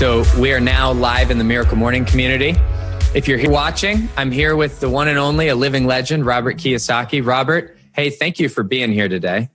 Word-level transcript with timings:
So 0.00 0.24
we 0.38 0.54
are 0.54 0.60
now 0.60 0.92
live 0.92 1.30
in 1.30 1.36
the 1.36 1.44
Miracle 1.44 1.76
Morning 1.76 2.06
community. 2.06 2.54
If 3.14 3.28
you're 3.28 3.36
here 3.36 3.50
watching, 3.50 4.08
I'm 4.16 4.32
here 4.32 4.56
with 4.56 4.80
the 4.80 4.88
one 4.88 5.08
and 5.08 5.18
only, 5.18 5.48
a 5.48 5.54
living 5.54 5.86
legend, 5.86 6.24
Robert 6.24 6.56
Kiyosaki. 6.56 7.22
Robert, 7.22 7.76
hey, 7.92 8.08
thank 8.08 8.40
you 8.40 8.48
for 8.48 8.62
being 8.62 8.92
here 8.92 9.10
today. 9.10 9.50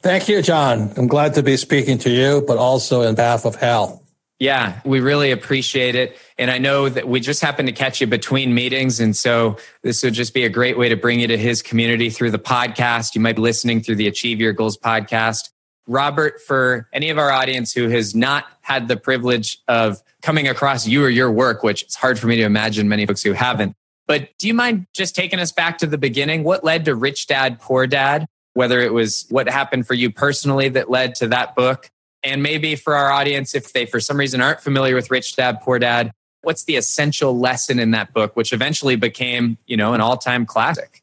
Thank 0.00 0.28
you, 0.28 0.42
John. 0.42 0.92
I'm 0.96 1.06
glad 1.06 1.34
to 1.34 1.44
be 1.44 1.56
speaking 1.56 1.98
to 1.98 2.10
you, 2.10 2.42
but 2.44 2.58
also 2.58 3.02
in 3.02 3.14
behalf 3.14 3.44
of 3.44 3.54
Hal. 3.54 4.02
Yeah, 4.40 4.80
we 4.84 4.98
really 4.98 5.30
appreciate 5.30 5.94
it. 5.94 6.18
And 6.38 6.50
I 6.50 6.58
know 6.58 6.88
that 6.88 7.06
we 7.06 7.20
just 7.20 7.40
happened 7.40 7.68
to 7.68 7.72
catch 7.72 8.00
you 8.00 8.08
between 8.08 8.52
meetings. 8.52 8.98
And 8.98 9.16
so 9.16 9.58
this 9.84 10.02
would 10.02 10.14
just 10.14 10.34
be 10.34 10.44
a 10.44 10.48
great 10.48 10.76
way 10.76 10.88
to 10.88 10.96
bring 10.96 11.20
you 11.20 11.28
to 11.28 11.38
his 11.38 11.62
community 11.62 12.10
through 12.10 12.32
the 12.32 12.38
podcast. 12.40 13.14
You 13.14 13.20
might 13.20 13.36
be 13.36 13.42
listening 13.42 13.80
through 13.80 13.94
the 13.94 14.08
Achieve 14.08 14.40
Your 14.40 14.54
Goals 14.54 14.76
podcast. 14.76 15.50
Robert, 15.86 16.40
for 16.40 16.88
any 16.92 17.10
of 17.10 17.18
our 17.18 17.30
audience 17.30 17.72
who 17.72 17.90
has 17.90 18.12
not 18.12 18.46
had 18.64 18.88
the 18.88 18.96
privilege 18.96 19.58
of 19.68 20.02
coming 20.22 20.48
across 20.48 20.86
you 20.86 21.04
or 21.04 21.10
your 21.10 21.30
work, 21.30 21.62
which 21.62 21.82
it's 21.82 21.94
hard 21.94 22.18
for 22.18 22.26
me 22.26 22.36
to 22.36 22.42
imagine 22.42 22.88
many 22.88 23.04
folks 23.04 23.22
who 23.22 23.34
haven't, 23.34 23.76
but 24.06 24.30
do 24.38 24.48
you 24.48 24.54
mind 24.54 24.86
just 24.94 25.14
taking 25.14 25.38
us 25.38 25.52
back 25.52 25.78
to 25.78 25.86
the 25.86 25.98
beginning? 25.98 26.44
What 26.44 26.64
led 26.64 26.86
to 26.86 26.94
Rich 26.94 27.26
Dad, 27.26 27.60
Poor 27.60 27.86
Dad? 27.86 28.26
Whether 28.54 28.80
it 28.80 28.92
was 28.92 29.26
what 29.30 29.48
happened 29.48 29.86
for 29.86 29.94
you 29.94 30.10
personally 30.10 30.70
that 30.70 30.88
led 30.88 31.14
to 31.16 31.28
that 31.28 31.54
book, 31.54 31.90
and 32.22 32.42
maybe 32.42 32.74
for 32.74 32.96
our 32.96 33.10
audience, 33.10 33.54
if 33.54 33.72
they 33.72 33.84
for 33.84 34.00
some 34.00 34.16
reason 34.16 34.40
aren't 34.40 34.60
familiar 34.60 34.94
with 34.94 35.10
Rich 35.10 35.36
Dad, 35.36 35.60
Poor 35.60 35.78
Dad, 35.78 36.10
what's 36.42 36.64
the 36.64 36.76
essential 36.76 37.38
lesson 37.38 37.78
in 37.78 37.90
that 37.90 38.14
book, 38.14 38.34
which 38.34 38.52
eventually 38.52 38.96
became, 38.96 39.58
you 39.66 39.76
know, 39.76 39.92
an 39.92 40.00
all 40.00 40.16
time 40.16 40.46
classic? 40.46 41.02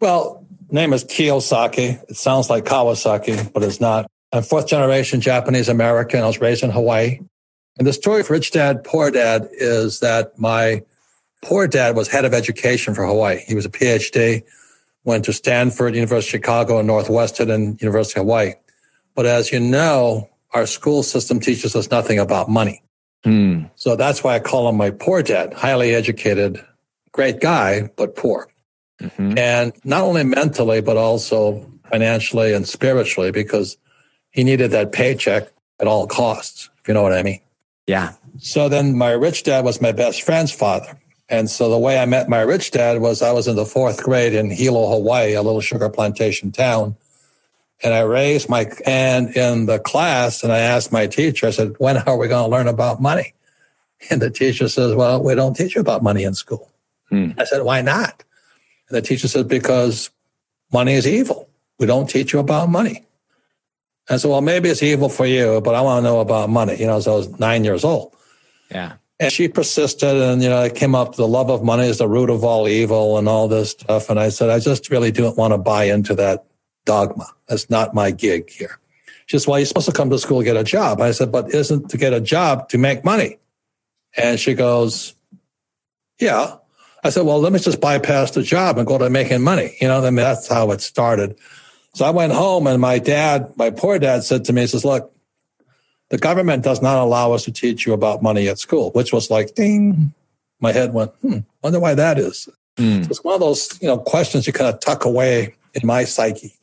Well, 0.00 0.46
name 0.70 0.92
is 0.92 1.04
Kiyosaki. 1.04 2.02
It 2.08 2.16
sounds 2.16 2.50
like 2.50 2.64
Kawasaki, 2.64 3.52
but 3.52 3.62
it's 3.64 3.80
not. 3.80 4.06
I'm 4.34 4.42
fourth 4.42 4.66
generation 4.66 5.20
Japanese 5.20 5.68
American. 5.68 6.20
I 6.20 6.26
was 6.26 6.40
raised 6.40 6.64
in 6.64 6.70
Hawaii. 6.70 7.20
And 7.78 7.86
the 7.86 7.92
story 7.92 8.20
of 8.20 8.30
Rich 8.30 8.50
Dad, 8.50 8.82
Poor 8.82 9.12
Dad 9.12 9.48
is 9.52 10.00
that 10.00 10.36
my 10.36 10.82
poor 11.40 11.68
dad 11.68 11.94
was 11.94 12.08
head 12.08 12.24
of 12.24 12.34
education 12.34 12.94
for 12.94 13.06
Hawaii. 13.06 13.44
He 13.46 13.54
was 13.54 13.64
a 13.64 13.70
PhD, 13.70 14.42
went 15.04 15.24
to 15.26 15.32
Stanford, 15.32 15.94
University 15.94 16.36
of 16.36 16.40
Chicago, 16.40 16.78
and 16.78 16.86
Northwestern 16.88 17.48
and 17.48 17.80
University 17.80 18.18
of 18.18 18.26
Hawaii. 18.26 18.54
But 19.14 19.26
as 19.26 19.52
you 19.52 19.60
know, 19.60 20.28
our 20.52 20.66
school 20.66 21.04
system 21.04 21.38
teaches 21.38 21.76
us 21.76 21.90
nothing 21.92 22.18
about 22.18 22.48
money. 22.48 22.82
Hmm. 23.22 23.64
So 23.76 23.94
that's 23.94 24.24
why 24.24 24.34
I 24.34 24.40
call 24.40 24.68
him 24.68 24.76
my 24.76 24.90
poor 24.90 25.22
dad, 25.22 25.54
highly 25.54 25.94
educated, 25.94 26.64
great 27.12 27.40
guy, 27.40 27.88
but 27.96 28.16
poor. 28.16 28.48
Mm-hmm. 29.00 29.38
And 29.38 29.72
not 29.84 30.02
only 30.02 30.24
mentally, 30.24 30.80
but 30.80 30.96
also 30.96 31.70
financially 31.88 32.52
and 32.52 32.66
spiritually, 32.66 33.30
because 33.30 33.76
he 34.34 34.42
needed 34.42 34.72
that 34.72 34.90
paycheck 34.90 35.48
at 35.80 35.86
all 35.86 36.06
costs, 36.08 36.68
if 36.82 36.88
you 36.88 36.94
know 36.94 37.02
what 37.02 37.12
I 37.12 37.22
mean. 37.22 37.40
Yeah. 37.86 38.14
So 38.38 38.68
then 38.68 38.98
my 38.98 39.12
rich 39.12 39.44
dad 39.44 39.64
was 39.64 39.80
my 39.80 39.92
best 39.92 40.22
friend's 40.22 40.50
father. 40.50 40.98
And 41.28 41.48
so 41.48 41.70
the 41.70 41.78
way 41.78 41.98
I 41.98 42.04
met 42.04 42.28
my 42.28 42.40
rich 42.40 42.72
dad 42.72 43.00
was 43.00 43.22
I 43.22 43.32
was 43.32 43.46
in 43.46 43.54
the 43.54 43.64
fourth 43.64 44.02
grade 44.02 44.34
in 44.34 44.50
Hilo, 44.50 44.90
Hawaii, 44.90 45.34
a 45.34 45.42
little 45.42 45.60
sugar 45.60 45.88
plantation 45.88 46.50
town. 46.50 46.96
And 47.82 47.94
I 47.94 48.00
raised 48.00 48.48
my 48.48 48.68
hand 48.84 49.36
in 49.36 49.66
the 49.66 49.78
class 49.78 50.42
and 50.42 50.52
I 50.52 50.58
asked 50.58 50.90
my 50.90 51.06
teacher, 51.06 51.46
I 51.46 51.50
said, 51.50 51.74
when 51.78 51.96
are 51.98 52.18
we 52.18 52.28
going 52.28 52.44
to 52.44 52.50
learn 52.50 52.66
about 52.66 53.00
money? 53.00 53.34
And 54.10 54.20
the 54.20 54.30
teacher 54.30 54.68
says, 54.68 54.94
well, 54.94 55.22
we 55.22 55.34
don't 55.34 55.54
teach 55.54 55.76
you 55.76 55.80
about 55.80 56.02
money 56.02 56.24
in 56.24 56.34
school. 56.34 56.70
Hmm. 57.08 57.30
I 57.38 57.44
said, 57.44 57.62
why 57.62 57.82
not? 57.82 58.24
And 58.88 58.96
the 58.96 59.02
teacher 59.02 59.28
said, 59.28 59.46
because 59.48 60.10
money 60.72 60.94
is 60.94 61.06
evil. 61.06 61.48
We 61.78 61.86
don't 61.86 62.10
teach 62.10 62.32
you 62.32 62.40
about 62.40 62.68
money. 62.68 63.06
I 64.08 64.18
said, 64.18 64.30
well, 64.30 64.40
maybe 64.40 64.68
it's 64.68 64.82
evil 64.82 65.08
for 65.08 65.26
you, 65.26 65.60
but 65.62 65.74
I 65.74 65.80
want 65.80 66.04
to 66.04 66.10
know 66.10 66.20
about 66.20 66.50
money. 66.50 66.76
You 66.76 66.86
know, 66.86 67.00
so 67.00 67.12
I 67.12 67.16
was 67.16 67.38
nine 67.38 67.64
years 67.64 67.84
old. 67.84 68.14
Yeah. 68.70 68.94
And 69.20 69.32
she 69.32 69.48
persisted 69.48 70.16
and, 70.16 70.42
you 70.42 70.48
know, 70.48 70.64
it 70.64 70.74
came 70.74 70.94
up, 70.94 71.14
the 71.14 71.28
love 71.28 71.48
of 71.48 71.62
money 71.62 71.86
is 71.86 71.98
the 71.98 72.08
root 72.08 72.30
of 72.30 72.42
all 72.42 72.68
evil 72.68 73.16
and 73.16 73.28
all 73.28 73.46
this 73.46 73.70
stuff. 73.70 74.10
And 74.10 74.18
I 74.18 74.28
said, 74.28 74.50
I 74.50 74.58
just 74.58 74.90
really 74.90 75.12
don't 75.12 75.38
want 75.38 75.52
to 75.52 75.58
buy 75.58 75.84
into 75.84 76.14
that 76.16 76.44
dogma. 76.84 77.26
That's 77.48 77.70
not 77.70 77.94
my 77.94 78.10
gig 78.10 78.50
here. 78.50 78.78
She 79.26 79.38
says, 79.38 79.46
well, 79.46 79.58
you're 79.58 79.66
supposed 79.66 79.86
to 79.86 79.92
come 79.92 80.10
to 80.10 80.18
school 80.18 80.40
to 80.40 80.44
get 80.44 80.56
a 80.56 80.64
job. 80.64 81.00
I 81.00 81.12
said, 81.12 81.30
but 81.30 81.54
isn't 81.54 81.88
to 81.90 81.96
get 81.96 82.12
a 82.12 82.20
job 82.20 82.68
to 82.70 82.78
make 82.78 83.04
money? 83.04 83.38
And 84.16 84.38
she 84.38 84.54
goes, 84.54 85.14
yeah. 86.20 86.56
I 87.04 87.10
said, 87.10 87.24
well, 87.24 87.38
let 87.38 87.52
me 87.52 87.58
just 87.58 87.80
bypass 87.80 88.32
the 88.32 88.42
job 88.42 88.78
and 88.78 88.86
go 88.86 88.98
to 88.98 89.08
making 89.08 89.42
money. 89.42 89.76
You 89.80 89.88
know, 89.88 89.98
I 89.98 90.10
mean, 90.10 90.16
that's 90.16 90.48
how 90.48 90.70
it 90.72 90.80
started. 90.80 91.38
So 91.94 92.04
I 92.04 92.10
went 92.10 92.32
home 92.32 92.66
and 92.66 92.80
my 92.80 92.98
dad, 92.98 93.52
my 93.56 93.70
poor 93.70 93.98
dad 93.98 94.24
said 94.24 94.44
to 94.46 94.52
me, 94.52 94.62
he 94.62 94.66
says, 94.66 94.84
look, 94.84 95.12
the 96.10 96.18
government 96.18 96.64
does 96.64 96.82
not 96.82 96.98
allow 96.98 97.32
us 97.32 97.44
to 97.44 97.52
teach 97.52 97.86
you 97.86 97.92
about 97.92 98.22
money 98.22 98.48
at 98.48 98.58
school, 98.58 98.90
which 98.90 99.12
was 99.12 99.30
like, 99.30 99.54
ding. 99.54 100.12
My 100.60 100.72
head 100.72 100.92
went, 100.92 101.12
hmm, 101.22 101.38
wonder 101.62 101.80
why 101.80 101.94
that 101.94 102.18
is. 102.18 102.48
Mm. 102.76 103.04
So 103.04 103.10
it's 103.10 103.24
one 103.24 103.34
of 103.34 103.40
those, 103.40 103.80
you 103.80 103.88
know, 103.88 103.98
questions 103.98 104.46
you 104.46 104.52
kind 104.52 104.72
of 104.72 104.80
tuck 104.80 105.04
away 105.04 105.54
in 105.74 105.86
my 105.86 106.04
psyche. 106.04 106.54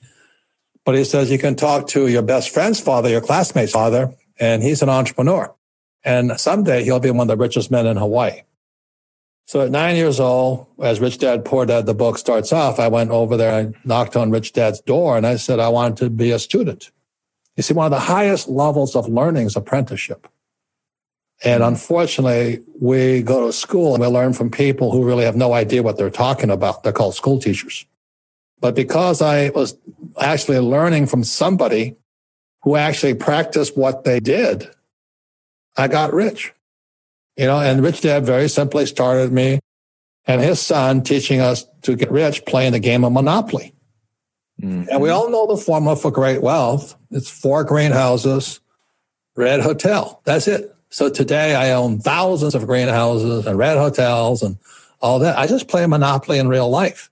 But 0.86 0.96
he 0.96 1.04
says 1.04 1.32
you 1.32 1.40
can 1.40 1.56
talk 1.56 1.88
to 1.90 2.08
your 2.08 2.24
best 2.24 2.50
friend's 2.50 2.80
father, 2.80 3.10
your 3.10 3.22
classmate's 3.22 3.72
father, 3.72 4.14
and 4.40 4.62
he's 4.62 4.82
an 4.82 4.90
entrepreneur. 4.90 5.54
And 6.04 6.40
someday 6.40 6.84
he'll 6.84 7.00
be 7.00 7.12
one 7.12 7.30
of 7.30 7.38
the 7.38 7.42
richest 7.42 7.72
men 7.72 7.86
in 7.86 7.98
Hawaii. 7.98 8.42
So 9.52 9.60
at 9.60 9.70
nine 9.70 9.98
years 9.98 10.18
old, 10.18 10.66
as 10.82 11.02
Rich 11.02 11.18
Dad 11.18 11.44
Poor 11.44 11.66
Dad, 11.66 11.86
the 11.86 11.94
book 11.94 12.18
starts 12.18 12.54
off, 12.54 12.80
I 12.80 12.88
went 12.88 13.12
over 13.12 13.36
there 13.36 13.60
and 13.60 13.76
knocked 13.84 14.16
on 14.16 14.32
Rich 14.32 14.54
Dad's 14.54 14.80
door 14.80 15.18
and 15.18 15.28
I 15.28 15.36
said, 15.36 15.60
I 15.60 15.68
wanted 15.68 15.98
to 15.98 16.10
be 16.10 16.32
a 16.32 16.40
student. 16.40 16.90
You 17.58 17.64
see, 17.64 17.74
one 17.74 17.86
of 17.86 17.92
the 17.92 18.00
highest 18.00 18.48
levels 18.48 18.96
of 18.96 19.10
learning 19.10 19.48
is 19.48 19.58
apprenticeship. 19.58 20.30
And 21.44 21.64
unfortunately, 21.64 22.62
we 22.80 23.24
go 23.24 23.46
to 23.46 23.52
school 23.52 23.94
and 23.94 24.02
we 24.02 24.08
learn 24.08 24.32
from 24.32 24.50
people 24.50 24.94
who 24.94 25.04
really 25.04 25.26
have 25.26 25.36
no 25.36 25.52
idea 25.52 25.84
what 25.84 25.98
they're 25.98 26.10
talking 26.10 26.50
about. 26.50 26.84
They're 26.84 26.94
called 26.94 27.16
school 27.16 27.38
teachers. 27.38 27.86
But 28.62 28.74
because 28.74 29.22
I 29.22 29.50
was 29.50 29.76
actually 30.18 30.60
learning 30.60 31.08
from 31.08 31.26
somebody 31.26 31.98
who 32.62 32.78
actually 32.78 33.16
practiced 33.16 33.76
what 33.76 34.06
they 34.06 34.22
did, 34.22 34.70
I 35.76 35.90
got 35.90 36.14
rich. 36.14 36.54
You 37.42 37.48
know, 37.48 37.60
and 37.60 37.82
Rich 37.82 38.02
Dad 38.02 38.24
very 38.24 38.48
simply 38.48 38.86
started 38.86 39.32
me 39.32 39.62
and 40.28 40.40
his 40.40 40.62
son 40.62 41.02
teaching 41.02 41.40
us 41.40 41.66
to 41.82 41.96
get 41.96 42.12
rich 42.12 42.46
playing 42.46 42.74
the 42.74 42.80
game 42.80 43.04
of 43.04 43.14
Monopoly. 43.14 43.74
Mm-hmm. 44.62 44.90
And 44.92 45.02
we 45.02 45.10
all 45.10 45.28
know 45.32 45.48
the 45.48 45.58
formula 45.58 45.96
for 45.96 46.12
great 46.12 46.44
wealth. 46.44 46.96
It's 47.10 47.32
four 47.32 47.64
greenhouses, 47.64 48.60
red 49.36 49.60
hotel. 49.60 50.22
That's 50.24 50.48
it. 50.48 50.76
So 50.90 51.10
today 51.10 51.56
I 51.56 51.72
own 51.72 52.00
thousands 52.00 52.54
of 52.54 52.68
greenhouses 52.68 53.48
and 53.48 53.58
red 53.58 53.76
hotels 53.76 54.44
and 54.44 54.60
all 55.00 55.18
that. 55.18 55.40
I 55.40 55.48
just 55.48 55.68
play 55.68 55.84
Monopoly 55.88 56.38
in 56.38 56.48
real 56.48 56.70
life. 56.70 57.10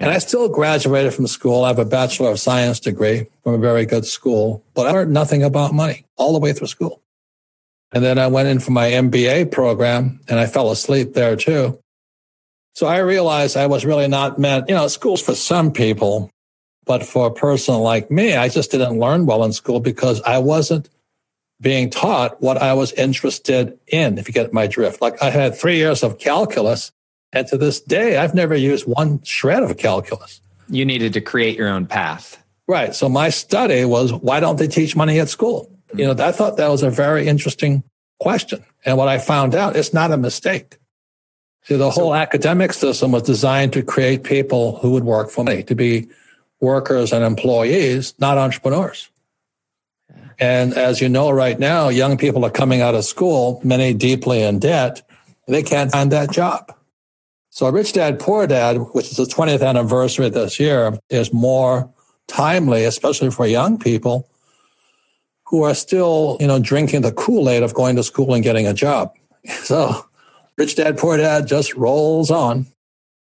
And 0.00 0.08
I 0.08 0.20
still 0.20 0.48
graduated 0.48 1.12
from 1.12 1.26
school. 1.26 1.64
I 1.64 1.68
have 1.68 1.78
a 1.78 1.84
Bachelor 1.84 2.30
of 2.30 2.40
Science 2.40 2.80
degree 2.80 3.26
from 3.42 3.52
a 3.52 3.58
very 3.58 3.84
good 3.84 4.06
school, 4.06 4.64
but 4.72 4.86
I 4.86 4.92
learned 4.92 5.12
nothing 5.12 5.42
about 5.42 5.74
money 5.74 6.06
all 6.16 6.32
the 6.32 6.38
way 6.38 6.54
through 6.54 6.68
school. 6.68 7.02
And 7.94 8.04
then 8.04 8.18
I 8.18 8.26
went 8.26 8.48
in 8.48 8.58
for 8.58 8.72
my 8.72 8.90
MBA 8.90 9.52
program 9.52 10.20
and 10.28 10.38
I 10.38 10.46
fell 10.46 10.70
asleep 10.70 11.14
there 11.14 11.36
too. 11.36 11.78
So 12.74 12.88
I 12.88 12.98
realized 12.98 13.56
I 13.56 13.68
was 13.68 13.84
really 13.84 14.08
not 14.08 14.38
meant, 14.38 14.68
you 14.68 14.74
know, 14.74 14.88
school's 14.88 15.22
for 15.22 15.34
some 15.34 15.70
people, 15.72 16.28
but 16.84 17.06
for 17.06 17.28
a 17.28 17.32
person 17.32 17.76
like 17.76 18.10
me, 18.10 18.34
I 18.34 18.48
just 18.48 18.72
didn't 18.72 18.98
learn 18.98 19.26
well 19.26 19.44
in 19.44 19.52
school 19.52 19.78
because 19.78 20.20
I 20.22 20.38
wasn't 20.38 20.90
being 21.60 21.88
taught 21.88 22.42
what 22.42 22.58
I 22.58 22.74
was 22.74 22.92
interested 22.92 23.78
in, 23.86 24.18
if 24.18 24.26
you 24.26 24.34
get 24.34 24.52
my 24.52 24.66
drift. 24.66 25.00
Like 25.00 25.22
I 25.22 25.30
had 25.30 25.56
three 25.56 25.76
years 25.76 26.02
of 26.02 26.18
calculus 26.18 26.90
and 27.32 27.46
to 27.48 27.58
this 27.58 27.80
day, 27.80 28.16
I've 28.16 28.34
never 28.34 28.54
used 28.54 28.86
one 28.86 29.22
shred 29.24 29.62
of 29.62 29.76
calculus. 29.76 30.40
You 30.68 30.84
needed 30.84 31.12
to 31.14 31.20
create 31.20 31.58
your 31.58 31.68
own 31.68 31.86
path. 31.86 32.42
Right. 32.66 32.94
So 32.94 33.08
my 33.08 33.28
study 33.28 33.84
was 33.84 34.12
why 34.12 34.40
don't 34.40 34.56
they 34.56 34.68
teach 34.68 34.96
money 34.96 35.20
at 35.20 35.28
school? 35.28 35.70
You 35.94 36.06
know, 36.06 36.24
I 36.24 36.32
thought 36.32 36.56
that 36.56 36.68
was 36.68 36.82
a 36.82 36.90
very 36.90 37.26
interesting 37.26 37.82
question. 38.20 38.64
And 38.84 38.96
what 38.96 39.08
I 39.08 39.18
found 39.18 39.54
out, 39.54 39.76
it's 39.76 39.94
not 39.94 40.12
a 40.12 40.16
mistake. 40.16 40.78
See, 41.64 41.76
the 41.76 41.90
whole 41.90 42.14
academic 42.14 42.72
system 42.74 43.12
was 43.12 43.22
designed 43.22 43.72
to 43.72 43.82
create 43.82 44.22
people 44.22 44.76
who 44.78 44.90
would 44.92 45.04
work 45.04 45.30
for 45.30 45.44
money, 45.44 45.62
to 45.64 45.74
be 45.74 46.08
workers 46.60 47.12
and 47.12 47.24
employees, 47.24 48.14
not 48.18 48.36
entrepreneurs. 48.36 49.08
And 50.38 50.74
as 50.74 51.00
you 51.00 51.08
know, 51.08 51.30
right 51.30 51.58
now, 51.58 51.88
young 51.88 52.18
people 52.18 52.44
are 52.44 52.50
coming 52.50 52.82
out 52.82 52.94
of 52.94 53.04
school, 53.04 53.60
many 53.64 53.94
deeply 53.94 54.42
in 54.42 54.58
debt. 54.58 55.02
They 55.46 55.62
can't 55.62 55.90
find 55.90 56.10
that 56.12 56.30
job. 56.30 56.74
So 57.50 57.68
Rich 57.70 57.92
Dad 57.92 58.18
Poor 58.18 58.46
Dad, 58.46 58.76
which 58.92 59.10
is 59.10 59.16
the 59.16 59.24
20th 59.24 59.66
anniversary 59.66 60.28
this 60.28 60.58
year, 60.58 60.98
is 61.08 61.32
more 61.32 61.88
timely, 62.26 62.84
especially 62.84 63.30
for 63.30 63.46
young 63.46 63.78
people 63.78 64.28
who 65.46 65.62
are 65.62 65.74
still, 65.74 66.36
you 66.40 66.46
know, 66.46 66.58
drinking 66.58 67.02
the 67.02 67.12
Kool-Aid 67.12 67.62
of 67.62 67.74
going 67.74 67.96
to 67.96 68.02
school 68.02 68.34
and 68.34 68.42
getting 68.42 68.66
a 68.66 68.74
job. 68.74 69.12
So 69.64 70.06
Rich 70.56 70.76
Dad 70.76 70.96
Poor 70.96 71.18
Dad 71.18 71.46
just 71.46 71.74
rolls 71.74 72.30
on. 72.30 72.66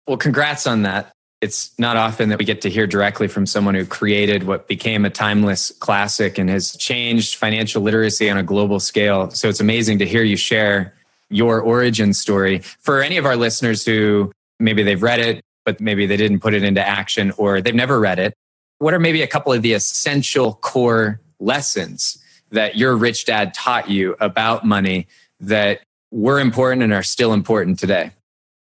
Well, 0.06 0.16
congrats 0.16 0.66
on 0.66 0.82
that. 0.82 1.12
It's 1.40 1.76
not 1.78 1.96
often 1.96 2.28
that 2.28 2.38
we 2.38 2.44
get 2.44 2.60
to 2.60 2.70
hear 2.70 2.86
directly 2.86 3.26
from 3.26 3.46
someone 3.46 3.74
who 3.74 3.84
created 3.84 4.44
what 4.44 4.68
became 4.68 5.04
a 5.04 5.10
timeless 5.10 5.72
classic 5.80 6.38
and 6.38 6.48
has 6.48 6.76
changed 6.76 7.34
financial 7.34 7.82
literacy 7.82 8.30
on 8.30 8.36
a 8.36 8.44
global 8.44 8.78
scale. 8.78 9.30
So 9.30 9.48
it's 9.48 9.58
amazing 9.58 9.98
to 9.98 10.06
hear 10.06 10.22
you 10.22 10.36
share 10.36 10.94
your 11.30 11.60
origin 11.60 12.12
story. 12.12 12.60
For 12.60 13.02
any 13.02 13.16
of 13.16 13.26
our 13.26 13.34
listeners 13.34 13.84
who 13.84 14.30
maybe 14.60 14.84
they've 14.84 15.02
read 15.02 15.18
it, 15.18 15.42
but 15.64 15.80
maybe 15.80 16.06
they 16.06 16.16
didn't 16.16 16.40
put 16.40 16.54
it 16.54 16.62
into 16.62 16.86
action 16.86 17.32
or 17.36 17.60
they've 17.60 17.74
never 17.74 17.98
read 17.98 18.18
it, 18.18 18.34
what 18.78 18.94
are 18.94 19.00
maybe 19.00 19.22
a 19.22 19.26
couple 19.26 19.52
of 19.52 19.62
the 19.62 19.72
essential 19.72 20.54
core 20.54 21.20
lessons 21.42 22.18
that 22.50 22.76
your 22.76 22.96
rich 22.96 23.24
dad 23.24 23.54
taught 23.54 23.90
you 23.90 24.14
about 24.20 24.64
money 24.64 25.06
that 25.40 25.80
were 26.10 26.38
important 26.38 26.82
and 26.82 26.92
are 26.92 27.02
still 27.02 27.32
important 27.32 27.78
today? 27.78 28.12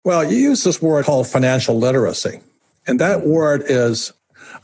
Well, 0.05 0.25
you 0.31 0.39
use 0.39 0.65
this 0.65 0.81
word 0.81 1.05
called 1.05 1.29
financial 1.29 1.79
literacy. 1.79 2.41
And 2.87 3.01
that 3.01 3.27
word 3.27 3.63
is, 3.67 4.13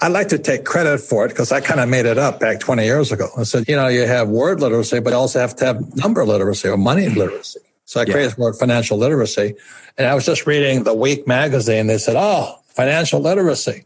I 0.01 0.09
like 0.09 0.29
to 0.29 0.39
take 0.39 0.65
credit 0.65 0.99
for 0.99 1.27
it 1.27 1.29
because 1.29 1.53
I 1.53 1.61
kind 1.61 1.81
of 1.81 1.89
made 1.89 2.07
it 2.07 2.19
up 2.19 2.41
back 2.41 2.61
20 2.61 2.85
years 2.85 3.13
ago. 3.13 3.29
I 3.37 3.45
said, 3.45 3.69
you 3.69 3.77
know, 3.77 3.89
you 3.89 4.07
have 4.07 4.29
word 4.29 4.61
literacy, 4.61 5.01
but 5.01 5.11
you 5.11 5.17
also 5.17 5.39
have 5.39 5.55
to 5.57 5.67
have 5.67 5.97
number 5.97 6.25
literacy 6.25 6.69
or 6.69 6.77
money 6.77 7.07
mm-hmm. 7.07 7.19
literacy. 7.19 7.61
So 7.85 8.01
I 8.01 8.05
yeah. 8.05 8.13
created 8.13 8.37
the 8.37 8.41
word 8.41 8.57
financial 8.57 8.99
literacy. 8.99 9.55
And 9.97 10.07
I 10.07 10.15
was 10.15 10.27
just 10.27 10.47
reading 10.47 10.83
the 10.83 10.95
Week 10.95 11.27
magazine. 11.27 11.87
They 11.87 11.99
said, 11.99 12.17
oh, 12.19 12.59
financial 12.67 13.21
literacy. 13.21 13.85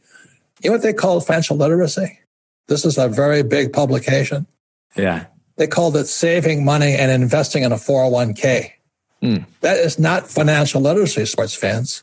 You 0.63 0.71
know 0.71 0.77
what 0.77 0.83
they 0.83 0.93
call 0.93 1.21
financial 1.21 1.57
literacy? 1.57 2.19
This 2.69 2.85
is 2.85 2.99
a 2.99 3.09
very 3.09 3.43
big 3.43 3.73
publication. 3.73 4.47
Yeah. 4.97 5.27
They 5.57 5.67
called 5.67 5.97
it 5.97 6.07
saving 6.07 6.65
money 6.65 6.95
and 6.95 7.11
investing 7.11 7.63
in 7.63 7.73
a 7.73 7.77
401k. 7.77 8.71
Mm. 9.23 9.47
That 9.61 9.79
is 9.79 9.99
not 9.99 10.29
financial 10.29 10.81
literacy, 10.81 11.27
sports 11.27 11.55
fans. 11.55 12.03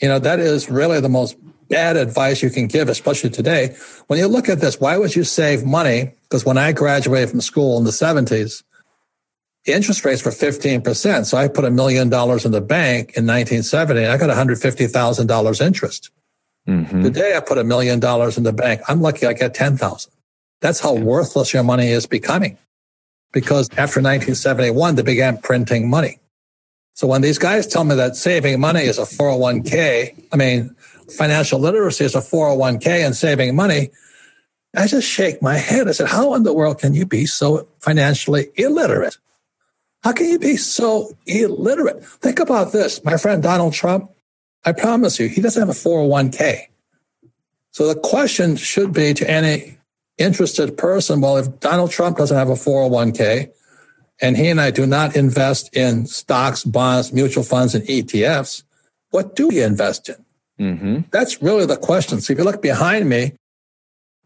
You 0.00 0.08
know, 0.08 0.18
that 0.18 0.40
is 0.40 0.68
really 0.68 1.00
the 1.00 1.08
most 1.08 1.36
bad 1.68 1.96
advice 1.96 2.42
you 2.42 2.50
can 2.50 2.66
give, 2.66 2.88
especially 2.88 3.30
today. 3.30 3.76
When 4.08 4.18
you 4.18 4.26
look 4.26 4.48
at 4.48 4.60
this, 4.60 4.80
why 4.80 4.98
would 4.98 5.16
you 5.16 5.24
save 5.24 5.64
money? 5.64 6.12
Because 6.22 6.44
when 6.44 6.58
I 6.58 6.72
graduated 6.72 7.30
from 7.30 7.40
school 7.40 7.78
in 7.78 7.84
the 7.84 7.90
70s, 7.90 8.62
the 9.64 9.72
interest 9.72 10.04
rates 10.04 10.24
were 10.24 10.30
15%. 10.30 11.24
So 11.24 11.38
I 11.38 11.48
put 11.48 11.64
a 11.64 11.70
million 11.70 12.10
dollars 12.10 12.44
in 12.44 12.52
the 12.52 12.60
bank 12.60 13.16
in 13.16 13.26
1970. 13.26 14.06
I 14.06 14.16
got 14.18 14.28
$150,000 14.28 15.66
interest. 15.66 16.10
Mm-hmm. 16.68 17.02
Today 17.02 17.36
I 17.36 17.40
put 17.40 17.58
a 17.58 17.64
million 17.64 18.00
dollars 18.00 18.38
in 18.38 18.44
the 18.44 18.52
bank. 18.52 18.80
I'm 18.88 19.00
lucky 19.00 19.26
I 19.26 19.32
get 19.32 19.54
10,000. 19.54 20.12
That's 20.60 20.80
how 20.80 20.94
worthless 20.94 21.52
your 21.52 21.62
money 21.62 21.88
is 21.88 22.06
becoming. 22.06 22.56
Because 23.32 23.68
after 23.70 24.00
1971, 24.00 24.94
they 24.94 25.02
began 25.02 25.38
printing 25.38 25.90
money. 25.90 26.20
So 26.94 27.08
when 27.08 27.20
these 27.20 27.38
guys 27.38 27.66
tell 27.66 27.84
me 27.84 27.96
that 27.96 28.16
saving 28.16 28.60
money 28.60 28.82
is 28.82 28.98
a 28.98 29.02
401k, 29.02 30.28
I 30.32 30.36
mean, 30.36 30.74
financial 31.10 31.58
literacy 31.58 32.04
is 32.04 32.14
a 32.14 32.20
401k 32.20 33.04
and 33.04 33.16
saving 33.16 33.56
money, 33.56 33.90
I 34.76 34.86
just 34.86 35.08
shake 35.08 35.42
my 35.42 35.54
head. 35.54 35.88
I 35.88 35.92
said, 35.92 36.08
how 36.08 36.34
in 36.34 36.44
the 36.44 36.52
world 36.52 36.78
can 36.78 36.94
you 36.94 37.04
be 37.04 37.26
so 37.26 37.68
financially 37.80 38.48
illiterate? 38.56 39.18
How 40.02 40.12
can 40.12 40.28
you 40.28 40.38
be 40.38 40.56
so 40.56 41.16
illiterate? 41.26 42.04
Think 42.04 42.38
about 42.38 42.72
this. 42.72 43.04
My 43.04 43.16
friend 43.16 43.42
Donald 43.42 43.72
Trump, 43.72 44.10
I 44.64 44.72
promise 44.72 45.18
you, 45.18 45.28
he 45.28 45.40
doesn't 45.40 45.60
have 45.60 45.68
a 45.68 45.78
401k. 45.78 46.68
So 47.70 47.88
the 47.88 47.98
question 47.98 48.56
should 48.56 48.92
be 48.92 49.14
to 49.14 49.28
any 49.28 49.78
interested 50.16 50.78
person, 50.78 51.20
well, 51.20 51.36
if 51.36 51.60
Donald 51.60 51.90
Trump 51.90 52.16
doesn't 52.16 52.36
have 52.36 52.48
a 52.48 52.54
401k, 52.54 53.50
and 54.20 54.36
he 54.36 54.48
and 54.48 54.60
I 54.60 54.70
do 54.70 54.86
not 54.86 55.16
invest 55.16 55.74
in 55.76 56.06
stocks, 56.06 56.64
bonds, 56.64 57.12
mutual 57.12 57.42
funds, 57.42 57.74
and 57.74 57.84
ETFs, 57.84 58.62
what 59.10 59.34
do 59.34 59.48
we 59.48 59.62
invest 59.62 60.08
in? 60.08 60.24
Mm-hmm. 60.60 61.00
That's 61.10 61.42
really 61.42 61.66
the 61.66 61.76
question. 61.76 62.20
So 62.20 62.32
if 62.32 62.38
you 62.38 62.44
look 62.44 62.62
behind 62.62 63.08
me, 63.08 63.32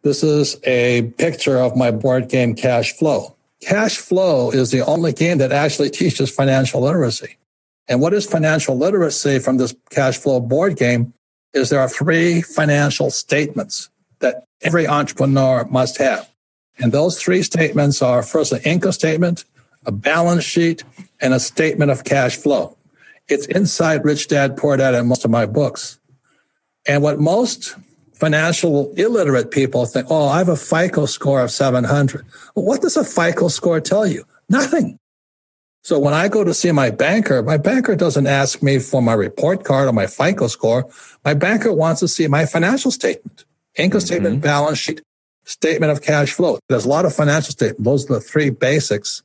this 0.02 0.22
is 0.22 0.56
a 0.64 1.02
picture 1.16 1.58
of 1.58 1.76
my 1.76 1.90
board 1.90 2.28
game 2.28 2.54
Cash 2.54 2.92
Flow. 2.92 3.34
Cash 3.60 3.96
Flow 3.96 4.50
is 4.50 4.70
the 4.70 4.84
only 4.84 5.12
game 5.12 5.38
that 5.38 5.52
actually 5.52 5.90
teaches 6.02 6.30
financial 6.30 6.82
literacy. 6.82 7.36
And 7.88 8.00
what 8.00 8.12
is 8.12 8.26
financial 8.26 8.76
literacy 8.76 9.38
from 9.38 9.56
this 9.56 9.74
Cash 9.90 10.18
Flow 10.18 10.40
board 10.40 10.76
game 10.76 11.14
is 11.54 11.70
there 11.70 11.80
are 11.80 11.88
three 11.88 12.42
financial 12.42 13.10
statements 13.10 13.88
that 14.20 14.44
every 14.62 14.86
entrepreneur 14.86 15.64
must 15.64 15.98
have. 15.98 16.28
And 16.78 16.92
those 16.92 17.20
three 17.20 17.42
statements 17.42 18.02
are 18.02 18.22
first 18.22 18.52
an 18.52 18.60
income 18.64 18.92
statement, 18.92 19.44
a 19.86 19.92
balance 19.92 20.44
sheet, 20.44 20.84
and 21.20 21.32
a 21.32 21.40
statement 21.40 21.90
of 21.90 22.04
cash 22.04 22.36
flow. 22.36 22.76
It's 23.28 23.46
inside 23.46 24.04
Rich 24.04 24.28
Dad, 24.28 24.56
Poor 24.56 24.76
Dad 24.76 24.94
in 24.94 25.06
most 25.06 25.24
of 25.24 25.30
my 25.30 25.46
books. 25.46 25.98
And 26.86 27.02
what 27.02 27.18
most 27.18 27.76
financial 28.14 28.92
illiterate 28.94 29.50
people 29.50 29.86
think, 29.86 30.06
oh, 30.10 30.28
I 30.28 30.38
have 30.38 30.48
a 30.48 30.56
FICO 30.56 31.06
score 31.06 31.42
of 31.42 31.50
700. 31.50 32.24
Well, 32.54 32.64
what 32.64 32.82
does 32.82 32.96
a 32.96 33.04
FICO 33.04 33.48
score 33.48 33.80
tell 33.80 34.06
you? 34.06 34.24
Nothing. 34.48 34.98
So 35.82 35.98
when 35.98 36.12
I 36.12 36.28
go 36.28 36.44
to 36.44 36.52
see 36.52 36.72
my 36.72 36.90
banker, 36.90 37.42
my 37.42 37.56
banker 37.56 37.96
doesn't 37.96 38.26
ask 38.26 38.62
me 38.62 38.78
for 38.78 39.00
my 39.00 39.14
report 39.14 39.64
card 39.64 39.88
or 39.88 39.92
my 39.92 40.06
FICO 40.06 40.48
score. 40.48 40.88
My 41.24 41.34
banker 41.34 41.72
wants 41.72 42.00
to 42.00 42.08
see 42.08 42.26
my 42.26 42.46
financial 42.46 42.90
statement, 42.90 43.44
income 43.76 44.00
statement, 44.00 44.36
mm-hmm. 44.36 44.42
balance 44.42 44.78
sheet, 44.78 45.00
statement 45.44 45.92
of 45.92 46.02
cash 46.02 46.32
flow. 46.32 46.58
There's 46.68 46.84
a 46.84 46.88
lot 46.88 47.04
of 47.04 47.14
financial 47.14 47.52
statements. 47.52 47.84
Those 47.84 48.10
are 48.10 48.14
the 48.14 48.20
three 48.20 48.50
basics 48.50 49.22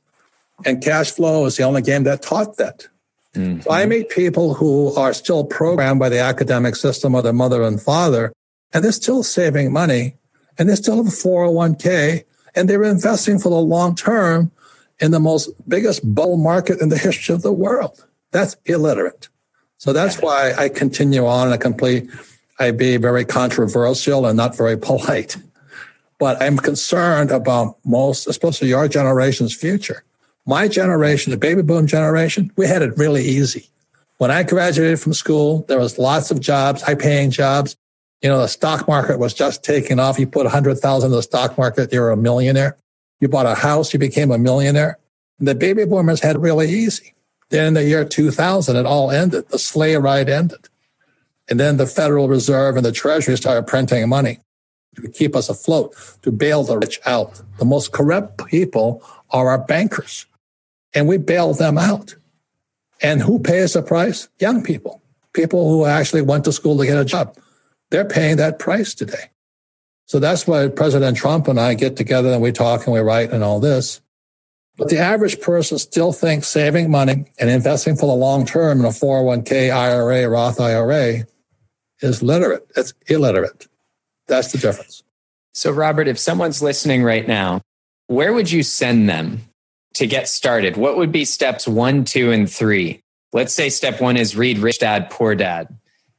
and 0.64 0.82
cash 0.82 1.10
flow 1.10 1.46
is 1.46 1.56
the 1.56 1.64
only 1.64 1.82
game 1.82 2.04
that 2.04 2.22
taught 2.22 2.56
that. 2.56 2.88
Mm-hmm. 3.34 3.62
So 3.62 3.70
I 3.70 3.86
meet 3.86 4.10
people 4.10 4.54
who 4.54 4.94
are 4.94 5.12
still 5.12 5.44
programmed 5.44 5.98
by 5.98 6.08
the 6.08 6.20
academic 6.20 6.76
system 6.76 7.14
of 7.14 7.24
their 7.24 7.32
mother 7.32 7.62
and 7.62 7.82
father, 7.82 8.32
and 8.72 8.84
they're 8.84 8.92
still 8.92 9.22
saving 9.22 9.72
money 9.72 10.16
and 10.56 10.68
they 10.68 10.76
still 10.76 10.96
have 10.96 11.06
a 11.06 11.16
401k 11.16 12.24
and 12.54 12.68
they're 12.68 12.84
investing 12.84 13.38
for 13.38 13.48
the 13.48 13.56
long 13.56 13.94
term 13.96 14.52
in 15.00 15.10
the 15.10 15.20
most 15.20 15.50
biggest 15.68 16.02
bull 16.14 16.36
market 16.36 16.80
in 16.80 16.88
the 16.88 16.98
history 16.98 17.34
of 17.34 17.42
the 17.42 17.52
world. 17.52 18.04
That's 18.30 18.56
illiterate. 18.66 19.28
So 19.78 19.92
that's 19.92 20.20
why 20.20 20.52
I 20.56 20.68
continue 20.68 21.26
on 21.26 21.52
and 21.52 21.60
complete. 21.60 22.08
I 22.58 22.70
be 22.70 22.96
very 22.96 23.24
controversial 23.24 24.26
and 24.26 24.36
not 24.36 24.56
very 24.56 24.78
polite. 24.78 25.36
But 26.18 26.40
I'm 26.40 26.56
concerned 26.56 27.30
about 27.30 27.76
most, 27.84 28.26
especially 28.26 28.68
your 28.68 28.88
generation's 28.88 29.54
future. 29.54 30.04
My 30.46 30.68
generation, 30.68 31.32
the 31.32 31.36
baby 31.36 31.62
boom 31.62 31.86
generation, 31.86 32.52
we 32.56 32.66
had 32.66 32.82
it 32.82 32.96
really 32.96 33.24
easy. 33.24 33.68
When 34.18 34.30
I 34.30 34.42
graduated 34.42 35.00
from 35.00 35.12
school, 35.12 35.64
there 35.68 35.78
was 35.78 35.98
lots 35.98 36.30
of 36.30 36.40
jobs, 36.40 36.82
high 36.82 36.94
paying 36.94 37.30
jobs. 37.30 37.76
You 38.22 38.28
know, 38.28 38.38
the 38.38 38.46
stock 38.46 38.86
market 38.86 39.18
was 39.18 39.34
just 39.34 39.64
taking 39.64 39.98
off. 39.98 40.18
You 40.18 40.26
put 40.26 40.46
a 40.46 40.50
hundred 40.50 40.76
thousand 40.76 41.10
in 41.10 41.16
the 41.16 41.22
stock 41.22 41.58
market, 41.58 41.92
you're 41.92 42.10
a 42.10 42.16
millionaire. 42.16 42.76
You 43.24 43.28
bought 43.28 43.46
a 43.46 43.54
house, 43.54 43.94
you 43.94 43.98
became 43.98 44.30
a 44.30 44.36
millionaire. 44.36 44.98
And 45.38 45.48
the 45.48 45.54
baby 45.54 45.86
boomers 45.86 46.20
had 46.20 46.42
really 46.42 46.68
easy. 46.68 47.14
Then 47.48 47.68
in 47.68 47.72
the 47.72 47.82
year 47.82 48.04
2000, 48.04 48.76
it 48.76 48.84
all 48.84 49.10
ended. 49.10 49.48
The 49.48 49.58
sleigh 49.58 49.96
ride 49.96 50.28
ended. 50.28 50.68
And 51.48 51.58
then 51.58 51.78
the 51.78 51.86
Federal 51.86 52.28
Reserve 52.28 52.76
and 52.76 52.84
the 52.84 52.92
Treasury 52.92 53.38
started 53.38 53.66
printing 53.66 54.06
money 54.10 54.40
to 54.96 55.08
keep 55.08 55.34
us 55.34 55.48
afloat, 55.48 55.96
to 56.20 56.30
bail 56.30 56.64
the 56.64 56.76
rich 56.76 57.00
out. 57.06 57.40
The 57.56 57.64
most 57.64 57.92
corrupt 57.92 58.44
people 58.44 59.02
are 59.30 59.48
our 59.48 59.58
bankers 59.58 60.26
and 60.92 61.08
we 61.08 61.16
bail 61.16 61.54
them 61.54 61.78
out. 61.78 62.16
And 63.00 63.22
who 63.22 63.38
pays 63.38 63.72
the 63.72 63.80
price? 63.80 64.28
Young 64.38 64.62
people, 64.62 65.00
people 65.32 65.70
who 65.70 65.86
actually 65.86 66.20
went 66.20 66.44
to 66.44 66.52
school 66.52 66.76
to 66.76 66.84
get 66.84 66.98
a 66.98 67.06
job. 67.06 67.38
They're 67.90 68.04
paying 68.04 68.36
that 68.36 68.58
price 68.58 68.92
today. 68.92 69.30
So 70.06 70.18
that's 70.18 70.46
why 70.46 70.68
President 70.68 71.16
Trump 71.16 71.48
and 71.48 71.58
I 71.58 71.74
get 71.74 71.96
together 71.96 72.30
and 72.30 72.42
we 72.42 72.52
talk 72.52 72.86
and 72.86 72.92
we 72.92 73.00
write 73.00 73.32
and 73.32 73.42
all 73.42 73.60
this. 73.60 74.00
But 74.76 74.88
the 74.88 74.98
average 74.98 75.40
person 75.40 75.78
still 75.78 76.12
thinks 76.12 76.48
saving 76.48 76.90
money 76.90 77.26
and 77.38 77.48
investing 77.48 77.96
for 77.96 78.06
the 78.06 78.14
long 78.14 78.44
term 78.44 78.80
in 78.80 78.84
a 78.84 78.88
401k, 78.88 79.72
IRA, 79.72 80.28
Roth 80.28 80.60
IRA 80.60 81.26
is 82.00 82.22
literate. 82.22 82.66
It's 82.76 82.92
illiterate. 83.06 83.68
That's 84.26 84.52
the 84.52 84.58
difference. 84.58 85.02
So, 85.52 85.70
Robert, 85.70 86.08
if 86.08 86.18
someone's 86.18 86.60
listening 86.60 87.04
right 87.04 87.26
now, 87.26 87.60
where 88.08 88.32
would 88.32 88.50
you 88.50 88.62
send 88.64 89.08
them 89.08 89.42
to 89.94 90.06
get 90.06 90.28
started, 90.28 90.76
what 90.76 90.96
would 90.96 91.12
be 91.12 91.24
steps 91.24 91.68
one, 91.68 92.04
two, 92.04 92.32
and 92.32 92.50
three? 92.50 93.00
Let's 93.32 93.54
say 93.54 93.70
step 93.70 94.00
one 94.00 94.16
is 94.16 94.36
read 94.36 94.58
Rich 94.58 94.80
Dad, 94.80 95.08
Poor 95.10 95.36
Dad. 95.36 95.68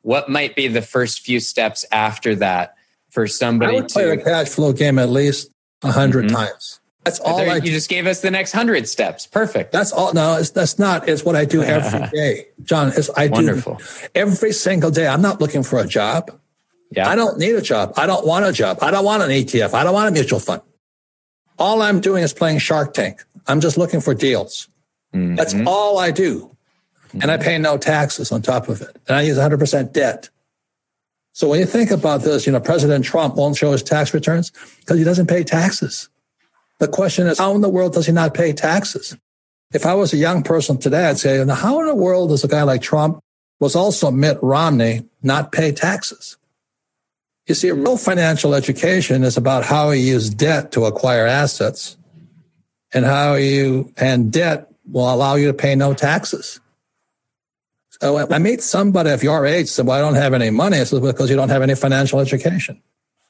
What 0.02 0.30
might 0.30 0.56
be 0.56 0.70
the 0.70 0.82
first 0.82 1.22
few 1.22 1.40
steps 1.42 1.84
after 1.92 2.36
that 2.36 2.76
for 3.16 3.26
somebody 3.28 3.72
I 3.72 3.76
would 3.76 3.90
to 3.90 3.94
play 3.94 4.16
the 4.16 4.22
cash 4.22 4.50
flow 4.50 4.74
game 4.74 5.00
at 5.00 5.10
least 5.10 5.50
a 5.82 5.88
100 5.88 6.26
mm-hmm. 6.26 6.36
times? 6.36 6.80
That's 7.06 7.20
all 7.20 7.38
there, 7.38 7.52
I 7.52 7.56
You 7.58 7.72
just 7.72 7.88
gave 7.88 8.08
us 8.08 8.22
the 8.22 8.32
next 8.32 8.52
hundred 8.52 8.90
steps. 8.90 9.28
Perfect. 9.28 9.72
That's 9.72 9.92
all. 9.92 10.12
No, 10.14 10.38
it's, 10.38 10.50
that's 10.50 10.80
not. 10.80 11.08
It's 11.08 11.24
what 11.24 11.36
I 11.36 11.46
do 11.46 11.62
every 11.62 12.08
day, 12.14 12.48
John. 12.64 12.92
It's, 12.96 13.12
I 13.12 13.28
Wonderful. 13.28 13.76
do 13.76 13.84
every 14.16 14.52
single 14.52 14.90
day. 14.90 15.08
I'm 15.08 15.22
not 15.22 15.40
looking 15.40 15.62
for 15.62 15.80
a 15.80 15.86
job. 15.86 16.32
Yeah. 16.92 17.08
I 17.08 17.16
don't 17.16 17.38
need 17.38 17.54
a 17.54 17.62
job. 17.62 17.94
I 17.96 18.08
don't 18.08 18.26
want 18.26 18.46
a 18.46 18.52
job. 18.52 18.80
I 18.82 18.90
don't 18.90 19.06
want 19.06 19.22
an 19.22 19.30
ETF. 19.30 19.76
I 19.76 19.84
don't 19.84 19.94
want 19.94 20.10
a 20.10 20.12
mutual 20.12 20.40
fund. 20.40 20.64
All 21.60 21.84
I'm 21.84 22.02
doing 22.02 22.24
is 22.24 22.34
playing 22.34 22.58
Shark 22.58 22.96
Tank. 22.96 23.24
I'm 23.48 23.62
just 23.62 23.78
looking 23.78 24.02
for 24.02 24.16
deals. 24.16 24.68
Mm-hmm. 25.14 25.36
That's 25.36 25.56
all 25.68 26.00
I 26.00 26.10
do. 26.10 26.56
Mm-hmm. 27.10 27.22
And 27.22 27.32
I 27.32 27.38
pay 27.38 27.58
no 27.60 27.78
taxes 27.78 28.32
on 28.32 28.42
top 28.42 28.68
of 28.68 28.82
it. 28.82 28.98
And 29.08 29.16
I 29.16 29.22
use 29.22 29.38
100% 29.38 29.94
debt. 29.94 30.30
So 31.36 31.50
when 31.50 31.60
you 31.60 31.66
think 31.66 31.92
about 31.92 32.22
this, 32.22 32.46
you 32.46 32.54
know, 32.54 32.62
President 32.62 33.04
Trump 33.04 33.36
won't 33.36 33.58
show 33.58 33.74
his 33.74 33.84
tax 33.84 34.14
returns 34.14 34.54
because 34.80 34.98
he 34.98 35.04
doesn't 35.04 35.28
pay 35.28 35.44
taxes. 35.44 36.08
The 36.80 36.88
question 36.88 37.28
is, 37.28 37.40
how 37.40 37.54
in 37.56 37.60
the 37.60 37.68
world 37.68 37.92
does 37.92 38.06
he 38.06 38.14
not 38.14 38.34
pay 38.34 38.54
taxes? 38.54 39.18
If 39.74 39.86
I 39.86 39.96
was 39.96 40.14
a 40.14 40.18
young 40.18 40.44
person 40.44 40.78
today, 40.78 41.08
I'd 41.08 41.18
say, 41.18 41.46
how 41.46 41.82
in 41.82 41.88
the 41.88 41.94
world 41.94 42.30
does 42.30 42.46
a 42.46 42.48
guy 42.48 42.64
like 42.64 42.82
Trump, 42.82 43.20
was 43.60 43.76
also 43.76 44.12
Mitt 44.12 44.38
Romney, 44.42 45.04
not 45.24 45.52
pay 45.52 45.74
taxes? 45.74 46.38
You 47.48 47.56
see, 47.56 47.70
real 47.72 47.98
financial 47.98 48.56
education 48.56 49.26
is 49.26 49.36
about 49.36 49.66
how 49.66 49.90
you 49.90 50.14
use 50.14 50.30
debt 50.30 50.72
to 50.72 50.86
acquire 50.86 51.28
assets 51.28 51.98
and 52.94 53.04
how 53.04 53.34
you, 53.34 53.92
and 53.98 54.32
debt 54.32 54.72
will 54.90 55.14
allow 55.14 55.36
you 55.36 55.48
to 55.48 55.54
pay 55.54 55.76
no 55.76 55.94
taxes. 55.94 56.62
So 58.02 58.18
uh, 58.18 58.28
I 58.30 58.40
meet 58.40 58.62
somebody 58.62 59.10
of 59.12 59.24
your 59.24 59.46
age 59.46 59.72
well, 59.78 59.92
I 59.92 60.00
don't 60.00 60.16
have 60.16 60.34
any 60.34 60.50
money. 60.50 60.78
It's 60.78 60.92
because 60.92 61.30
you 61.30 61.36
don't 61.36 61.50
have 61.50 61.62
any 61.62 61.76
financial 61.76 62.20
education. 62.20 62.82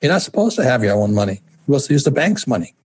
You're 0.02 0.12
not 0.12 0.22
supposed 0.22 0.56
to 0.58 0.64
have 0.64 0.84
your 0.84 0.96
own 0.96 1.14
money. 1.14 1.42
You're 1.68 1.80
supposed 1.80 1.88
to 1.88 1.94
use 1.94 2.04
the 2.04 2.12
bank's 2.12 2.48
money. 2.48 2.76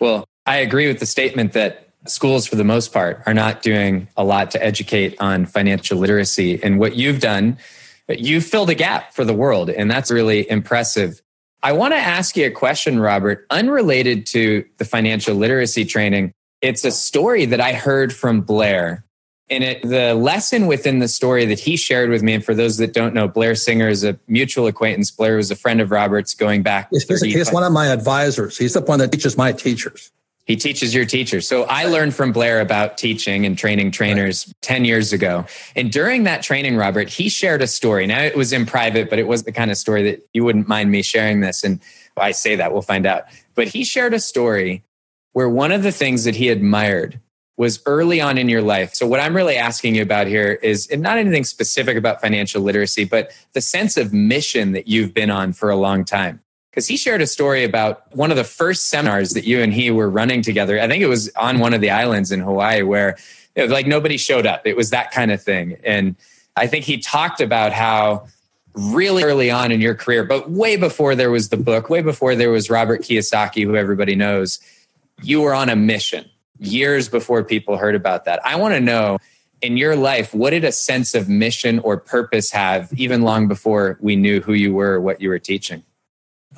Well, 0.00 0.26
I 0.46 0.56
agree 0.56 0.86
with 0.86 1.00
the 1.00 1.06
statement 1.06 1.52
that 1.54 1.88
schools, 2.06 2.46
for 2.46 2.56
the 2.56 2.64
most 2.64 2.92
part, 2.92 3.22
are 3.26 3.34
not 3.34 3.62
doing 3.62 4.08
a 4.16 4.24
lot 4.24 4.50
to 4.52 4.64
educate 4.64 5.16
on 5.20 5.46
financial 5.46 5.98
literacy. 5.98 6.62
And 6.62 6.78
what 6.78 6.96
you've 6.96 7.20
done, 7.20 7.58
you've 8.08 8.44
filled 8.44 8.70
a 8.70 8.74
gap 8.74 9.12
for 9.12 9.24
the 9.24 9.34
world. 9.34 9.70
And 9.70 9.90
that's 9.90 10.10
really 10.10 10.48
impressive. 10.48 11.20
I 11.62 11.72
want 11.72 11.92
to 11.92 11.98
ask 11.98 12.36
you 12.36 12.46
a 12.46 12.50
question, 12.50 13.00
Robert, 13.00 13.46
unrelated 13.50 14.26
to 14.26 14.64
the 14.76 14.84
financial 14.84 15.34
literacy 15.34 15.84
training. 15.84 16.32
It's 16.62 16.84
a 16.84 16.90
story 16.90 17.46
that 17.46 17.60
I 17.60 17.72
heard 17.72 18.12
from 18.12 18.42
Blair. 18.42 19.04
And 19.50 19.64
it, 19.64 19.82
the 19.82 20.14
lesson 20.14 20.66
within 20.66 20.98
the 20.98 21.08
story 21.08 21.46
that 21.46 21.58
he 21.58 21.76
shared 21.76 22.10
with 22.10 22.22
me, 22.22 22.34
and 22.34 22.44
for 22.44 22.54
those 22.54 22.76
that 22.78 22.92
don't 22.92 23.14
know, 23.14 23.28
Blair 23.28 23.54
Singer 23.54 23.88
is 23.88 24.04
a 24.04 24.18
mutual 24.26 24.66
acquaintance. 24.66 25.10
Blair 25.10 25.36
was 25.36 25.50
a 25.50 25.56
friend 25.56 25.80
of 25.80 25.90
Robert's 25.90 26.34
going 26.34 26.62
back. 26.62 26.88
He's, 26.90 27.22
he's 27.22 27.50
one 27.50 27.64
of 27.64 27.72
my 27.72 27.86
advisors. 27.86 28.58
He's 28.58 28.74
the 28.74 28.82
one 28.82 28.98
that 28.98 29.10
teaches 29.10 29.38
my 29.38 29.52
teachers. 29.52 30.12
He 30.48 30.56
teaches 30.56 30.94
your 30.94 31.04
teachers. 31.04 31.46
So 31.46 31.64
I 31.64 31.84
learned 31.84 32.14
from 32.14 32.32
Blair 32.32 32.60
about 32.60 32.96
teaching 32.96 33.44
and 33.44 33.56
training 33.56 33.90
trainers 33.90 34.46
right. 34.48 34.54
10 34.62 34.84
years 34.86 35.12
ago. 35.12 35.44
And 35.76 35.92
during 35.92 36.24
that 36.24 36.42
training, 36.42 36.76
Robert, 36.76 37.10
he 37.10 37.28
shared 37.28 37.60
a 37.60 37.66
story. 37.66 38.06
Now 38.06 38.22
it 38.22 38.34
was 38.34 38.50
in 38.52 38.64
private, 38.64 39.10
but 39.10 39.18
it 39.18 39.26
was 39.26 39.42
the 39.42 39.52
kind 39.52 39.70
of 39.70 39.76
story 39.76 40.02
that 40.04 40.26
you 40.32 40.44
wouldn't 40.44 40.66
mind 40.66 40.90
me 40.90 41.02
sharing 41.02 41.40
this. 41.40 41.64
And 41.64 41.80
I 42.16 42.30
say 42.30 42.56
that, 42.56 42.72
we'll 42.72 42.80
find 42.80 43.04
out. 43.04 43.24
But 43.54 43.68
he 43.68 43.84
shared 43.84 44.14
a 44.14 44.18
story 44.18 44.84
where 45.32 45.50
one 45.50 45.70
of 45.70 45.82
the 45.82 45.92
things 45.92 46.24
that 46.24 46.34
he 46.34 46.48
admired 46.48 47.20
was 47.58 47.82
early 47.86 48.20
on 48.20 48.38
in 48.38 48.48
your 48.48 48.62
life. 48.62 48.94
So, 48.94 49.06
what 49.06 49.20
I'm 49.20 49.36
really 49.36 49.56
asking 49.56 49.96
you 49.96 50.02
about 50.02 50.28
here 50.28 50.52
is 50.62 50.88
not 50.96 51.18
anything 51.18 51.44
specific 51.44 51.96
about 51.98 52.22
financial 52.22 52.62
literacy, 52.62 53.04
but 53.04 53.32
the 53.52 53.60
sense 53.60 53.98
of 53.98 54.12
mission 54.12 54.72
that 54.72 54.86
you've 54.86 55.12
been 55.12 55.28
on 55.28 55.52
for 55.52 55.68
a 55.68 55.76
long 55.76 56.04
time. 56.04 56.40
Because 56.70 56.86
he 56.86 56.96
shared 56.96 57.20
a 57.20 57.26
story 57.26 57.64
about 57.64 58.14
one 58.16 58.30
of 58.30 58.36
the 58.36 58.44
first 58.44 58.86
seminars 58.86 59.30
that 59.32 59.44
you 59.44 59.60
and 59.60 59.72
he 59.74 59.90
were 59.90 60.08
running 60.08 60.40
together. 60.40 60.80
I 60.80 60.86
think 60.86 61.02
it 61.02 61.08
was 61.08 61.28
on 61.34 61.58
one 61.58 61.74
of 61.74 61.80
the 61.80 61.90
islands 61.90 62.30
in 62.30 62.40
Hawaii 62.40 62.82
where 62.82 63.18
like 63.56 63.88
nobody 63.88 64.16
showed 64.16 64.46
up. 64.46 64.64
It 64.64 64.76
was 64.76 64.90
that 64.90 65.10
kind 65.10 65.32
of 65.32 65.42
thing. 65.42 65.78
And 65.82 66.14
I 66.56 66.68
think 66.68 66.84
he 66.84 66.98
talked 66.98 67.40
about 67.40 67.72
how 67.72 68.28
really 68.74 69.24
early 69.24 69.50
on 69.50 69.72
in 69.72 69.80
your 69.80 69.96
career, 69.96 70.22
but 70.22 70.50
way 70.50 70.76
before 70.76 71.16
there 71.16 71.32
was 71.32 71.48
the 71.48 71.56
book, 71.56 71.90
way 71.90 72.02
before 72.02 72.36
there 72.36 72.50
was 72.50 72.70
Robert 72.70 73.02
Kiyosaki, 73.02 73.64
who 73.64 73.74
everybody 73.74 74.14
knows, 74.14 74.60
you 75.20 75.40
were 75.40 75.54
on 75.54 75.68
a 75.68 75.74
mission 75.74 76.30
years 76.58 77.08
before 77.08 77.44
people 77.44 77.76
heard 77.76 77.94
about 77.94 78.24
that. 78.24 78.44
I 78.44 78.56
want 78.56 78.74
to 78.74 78.80
know 78.80 79.18
in 79.60 79.76
your 79.76 79.96
life, 79.96 80.34
what 80.34 80.50
did 80.50 80.64
a 80.64 80.72
sense 80.72 81.14
of 81.14 81.28
mission 81.28 81.78
or 81.80 81.96
purpose 81.96 82.50
have 82.50 82.92
even 82.94 83.22
long 83.22 83.48
before 83.48 83.98
we 84.00 84.16
knew 84.16 84.40
who 84.40 84.52
you 84.52 84.72
were, 84.72 84.94
or 84.94 85.00
what 85.00 85.20
you 85.20 85.28
were 85.28 85.38
teaching? 85.38 85.82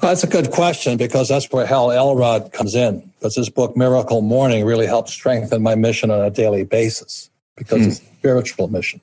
Well, 0.00 0.12
that's 0.12 0.24
a 0.24 0.28
good 0.28 0.50
question 0.50 0.96
because 0.96 1.28
that's 1.28 1.50
where 1.50 1.66
Hal 1.66 1.90
Elrod 1.90 2.52
comes 2.52 2.74
in. 2.74 3.10
Because 3.18 3.34
this 3.34 3.48
book, 3.48 3.76
Miracle 3.76 4.20
Morning, 4.20 4.64
really 4.64 4.86
helps 4.86 5.12
strengthen 5.12 5.62
my 5.62 5.74
mission 5.74 6.10
on 6.10 6.20
a 6.20 6.30
daily 6.30 6.64
basis 6.64 7.30
because 7.56 7.78
hmm. 7.78 7.88
it's 7.88 8.00
a 8.00 8.04
spiritual 8.04 8.68
mission. 8.68 9.00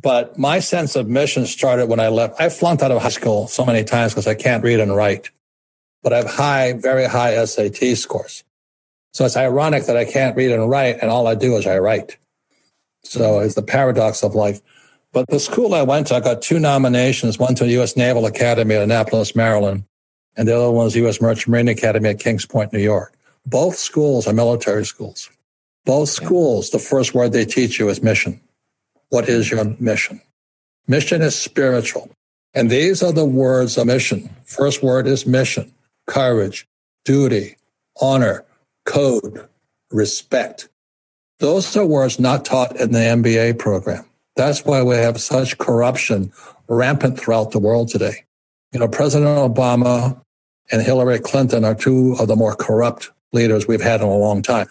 But 0.00 0.38
my 0.38 0.60
sense 0.60 0.94
of 0.94 1.08
mission 1.08 1.44
started 1.46 1.86
when 1.86 2.00
I 2.00 2.08
left. 2.08 2.40
I 2.40 2.48
flunked 2.48 2.82
out 2.82 2.92
of 2.92 3.02
high 3.02 3.08
school 3.08 3.48
so 3.48 3.64
many 3.64 3.82
times 3.82 4.12
because 4.12 4.28
I 4.28 4.34
can't 4.34 4.62
read 4.62 4.80
and 4.80 4.94
write, 4.94 5.30
but 6.02 6.12
I 6.12 6.18
have 6.18 6.30
high, 6.30 6.72
very 6.74 7.06
high 7.06 7.44
SAT 7.44 7.96
scores. 7.96 8.44
So 9.12 9.24
it's 9.24 9.36
ironic 9.36 9.86
that 9.86 9.96
I 9.96 10.04
can't 10.04 10.36
read 10.36 10.52
and 10.52 10.68
write, 10.68 10.98
and 11.00 11.10
all 11.10 11.26
I 11.26 11.34
do 11.34 11.56
is 11.56 11.66
I 11.66 11.78
write. 11.78 12.16
So 13.02 13.40
it's 13.40 13.54
the 13.54 13.62
paradox 13.62 14.22
of 14.22 14.34
life. 14.34 14.60
But 15.12 15.26
the 15.28 15.40
school 15.40 15.74
I 15.74 15.82
went 15.82 16.08
to, 16.08 16.16
I 16.16 16.20
got 16.20 16.42
two 16.42 16.58
nominations, 16.58 17.38
one 17.38 17.54
to 17.56 17.64
the 17.64 17.70
U.S. 17.72 17.96
Naval 17.96 18.26
Academy 18.26 18.74
at 18.74 18.82
Annapolis, 18.82 19.34
Maryland, 19.34 19.84
and 20.36 20.46
the 20.46 20.54
other 20.54 20.70
one 20.70 20.84
was 20.84 20.94
the 20.94 21.00
U.S. 21.00 21.20
Merchant 21.20 21.48
Marine 21.48 21.68
Academy 21.68 22.10
at 22.10 22.20
Kings 22.20 22.44
Point, 22.44 22.72
New 22.72 22.78
York. 22.78 23.14
Both 23.46 23.76
schools 23.76 24.26
are 24.26 24.34
military 24.34 24.84
schools. 24.84 25.30
Both 25.86 26.10
schools, 26.10 26.70
the 26.70 26.78
first 26.78 27.14
word 27.14 27.32
they 27.32 27.46
teach 27.46 27.78
you 27.78 27.88
is 27.88 28.02
mission. 28.02 28.40
What 29.08 29.28
is 29.28 29.50
your 29.50 29.64
mission? 29.80 30.20
Mission 30.86 31.22
is 31.22 31.36
spiritual. 31.36 32.10
And 32.54 32.70
these 32.70 33.02
are 33.02 33.12
the 33.12 33.24
words 33.24 33.78
of 33.78 33.86
mission. 33.86 34.28
First 34.44 34.82
word 34.82 35.06
is 35.06 35.26
mission, 35.26 35.72
courage, 36.06 36.66
duty, 37.04 37.56
honor, 38.00 38.44
code, 38.88 39.46
respect. 39.90 40.68
Those 41.38 41.76
are 41.76 41.86
words 41.86 42.18
not 42.18 42.44
taught 42.44 42.76
in 42.76 42.92
the 42.92 42.98
MBA 42.98 43.58
program. 43.58 44.04
That's 44.34 44.64
why 44.64 44.82
we 44.82 44.96
have 44.96 45.20
such 45.20 45.58
corruption 45.58 46.32
rampant 46.68 47.20
throughout 47.20 47.52
the 47.52 47.58
world 47.58 47.88
today. 47.88 48.24
You 48.72 48.80
know, 48.80 48.88
President 48.88 49.30
Obama 49.30 50.20
and 50.72 50.82
Hillary 50.82 51.18
Clinton 51.18 51.64
are 51.64 51.74
two 51.74 52.16
of 52.18 52.28
the 52.28 52.36
more 52.36 52.54
corrupt 52.54 53.10
leaders 53.32 53.68
we've 53.68 53.82
had 53.82 54.00
in 54.00 54.06
a 54.06 54.16
long 54.16 54.42
time, 54.42 54.68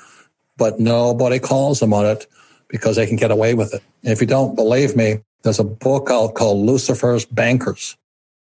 but 0.57 0.79
nobody 0.79 1.39
calls 1.39 1.79
them 1.79 1.93
on 1.93 2.05
it 2.05 2.27
because 2.69 2.95
they 2.95 3.05
can 3.05 3.15
get 3.17 3.31
away 3.31 3.53
with 3.53 3.74
it. 3.74 3.83
And 4.03 4.12
if 4.12 4.19
you 4.19 4.27
don't 4.27 4.55
believe 4.55 4.95
me, 4.95 5.19
there's 5.43 5.59
a 5.59 5.63
book 5.63 6.09
out 6.12 6.33
called 6.33 6.65
Lucifer's 6.65 7.25
Bankers. 7.25 7.95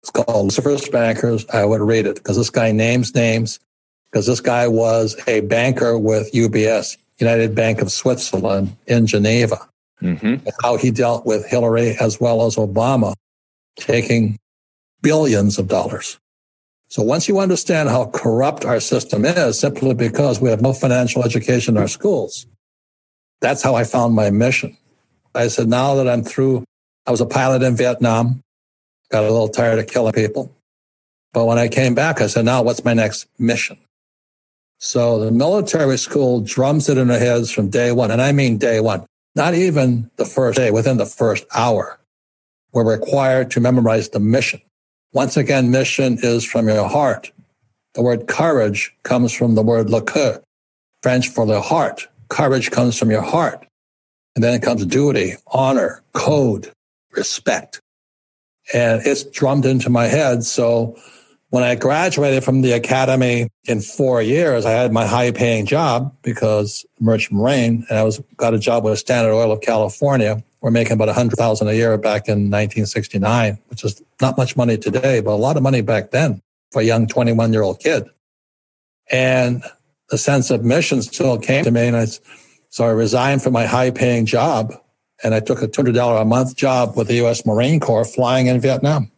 It's 0.01 0.11
called 0.11 0.45
Lucifer's 0.45 0.87
Bankers. 0.87 1.45
I 1.49 1.65
would 1.65 1.81
read 1.81 2.07
it 2.07 2.15
because 2.15 2.37
this 2.37 2.49
guy 2.49 2.71
names 2.71 3.13
names 3.13 3.59
because 4.11 4.25
this 4.25 4.41
guy 4.41 4.67
was 4.67 5.15
a 5.27 5.41
banker 5.41 5.97
with 5.97 6.31
UBS, 6.31 6.97
United 7.19 7.53
Bank 7.55 7.81
of 7.81 7.91
Switzerland 7.91 8.75
in 8.87 9.07
Geneva. 9.07 9.67
Mm-hmm. 10.01 10.47
How 10.63 10.77
he 10.77 10.91
dealt 10.91 11.25
with 11.25 11.45
Hillary 11.45 11.95
as 11.99 12.19
well 12.21 12.45
as 12.45 12.55
Obama, 12.55 13.13
taking 13.75 14.37
billions 15.01 15.59
of 15.59 15.67
dollars. 15.67 16.17
So 16.87 17.03
once 17.03 17.27
you 17.27 17.39
understand 17.39 17.89
how 17.89 18.05
corrupt 18.05 18.65
our 18.65 18.79
system 18.79 19.25
is, 19.25 19.59
simply 19.59 19.93
because 19.93 20.41
we 20.41 20.49
have 20.49 20.61
no 20.61 20.73
financial 20.73 21.23
education 21.23 21.75
in 21.75 21.81
our 21.81 21.87
schools, 21.87 22.47
that's 23.41 23.61
how 23.61 23.75
I 23.75 23.83
found 23.83 24.15
my 24.15 24.31
mission. 24.31 24.75
I 25.35 25.49
said, 25.49 25.67
now 25.67 25.95
that 25.95 26.07
I'm 26.07 26.23
through, 26.23 26.63
I 27.05 27.11
was 27.11 27.21
a 27.21 27.25
pilot 27.25 27.61
in 27.61 27.75
Vietnam, 27.75 28.41
got 29.11 29.23
a 29.23 29.31
little 29.31 29.49
tired 29.49 29.79
of 29.79 29.87
killing 29.87 30.13
people. 30.13 30.51
But 31.31 31.45
when 31.45 31.59
I 31.59 31.67
came 31.67 31.93
back, 31.93 32.21
I 32.21 32.27
said, 32.27 32.45
now 32.45 32.63
what's 32.63 32.83
my 32.83 32.93
next 32.93 33.27
mission? 33.37 33.77
So 34.79 35.19
the 35.19 35.31
military 35.31 35.97
school 35.97 36.39
drums 36.39 36.87
it 36.87 36.97
in 36.97 37.09
their 37.09 37.19
heads 37.19 37.51
from 37.51 37.69
day 37.69 37.91
one. 37.91 38.11
And 38.11 38.21
I 38.21 38.31
mean 38.31 38.57
day 38.57 38.79
one, 38.79 39.05
not 39.35 39.53
even 39.53 40.09
the 40.15 40.25
first 40.25 40.57
day, 40.57 40.71
within 40.71 40.97
the 40.97 41.05
first 41.05 41.45
hour. 41.53 41.99
We're 42.71 42.89
required 42.89 43.51
to 43.51 43.59
memorize 43.59 44.09
the 44.09 44.19
mission. 44.19 44.61
Once 45.11 45.35
again, 45.35 45.71
mission 45.71 46.17
is 46.21 46.45
from 46.45 46.67
your 46.67 46.87
heart. 46.87 47.31
The 47.95 48.01
word 48.01 48.27
courage 48.27 48.95
comes 49.03 49.33
from 49.33 49.55
the 49.55 49.63
word 49.63 49.89
le 49.89 50.01
coeur, 50.01 50.41
French 51.03 51.27
for 51.27 51.45
the 51.45 51.61
heart. 51.61 52.07
Courage 52.29 52.71
comes 52.71 52.97
from 52.97 53.11
your 53.11 53.23
heart. 53.23 53.65
And 54.35 54.43
then 54.43 54.53
it 54.53 54.61
comes 54.61 54.85
duty, 54.85 55.33
honor, 55.47 56.03
code, 56.13 56.71
respect. 57.11 57.81
And 58.73 59.01
it's 59.03 59.23
drummed 59.23 59.65
into 59.65 59.89
my 59.89 60.05
head. 60.05 60.43
So 60.43 60.95
when 61.49 61.63
I 61.63 61.75
graduated 61.75 62.43
from 62.43 62.61
the 62.61 62.73
academy 62.73 63.49
in 63.65 63.81
four 63.81 64.21
years, 64.21 64.65
I 64.65 64.71
had 64.71 64.91
my 64.91 65.05
high 65.05 65.31
paying 65.31 65.65
job 65.65 66.15
because 66.21 66.85
merchant 66.99 67.39
marine 67.39 67.85
and 67.89 67.97
I 67.97 68.03
was 68.03 68.21
got 68.37 68.53
a 68.53 68.59
job 68.59 68.83
with 68.83 68.99
Standard 68.99 69.33
Oil 69.33 69.51
of 69.51 69.61
California. 69.61 70.43
We're 70.61 70.71
making 70.71 70.93
about 70.93 71.09
a 71.09 71.13
hundred 71.13 71.37
thousand 71.37 71.67
a 71.69 71.73
year 71.73 71.97
back 71.97 72.27
in 72.27 72.51
1969, 72.51 73.57
which 73.67 73.83
is 73.83 74.01
not 74.21 74.37
much 74.37 74.55
money 74.55 74.77
today, 74.77 75.21
but 75.21 75.31
a 75.31 75.35
lot 75.41 75.57
of 75.57 75.63
money 75.63 75.81
back 75.81 76.11
then 76.11 76.41
for 76.71 76.81
a 76.81 76.85
young 76.85 77.07
21 77.07 77.51
year 77.51 77.63
old 77.63 77.79
kid. 77.79 78.07
And 79.09 79.63
the 80.09 80.17
sense 80.17 80.51
of 80.51 80.63
mission 80.63 81.01
still 81.01 81.39
came 81.39 81.63
to 81.63 81.71
me. 81.71 81.87
And 81.87 81.97
I, 81.97 82.05
so 82.69 82.83
I 82.83 82.89
resigned 82.89 83.41
from 83.41 83.53
my 83.53 83.65
high 83.65 83.89
paying 83.89 84.25
job 84.25 84.73
and 85.23 85.33
I 85.33 85.39
took 85.39 85.63
a 85.63 85.67
$200 85.67 86.21
a 86.21 86.25
month 86.25 86.55
job 86.55 86.95
with 86.95 87.07
the 87.07 87.15
U.S. 87.15 87.45
Marine 87.45 87.79
Corps 87.79 88.05
flying 88.05 88.47
in 88.47 88.59
Vietnam. 88.59 89.11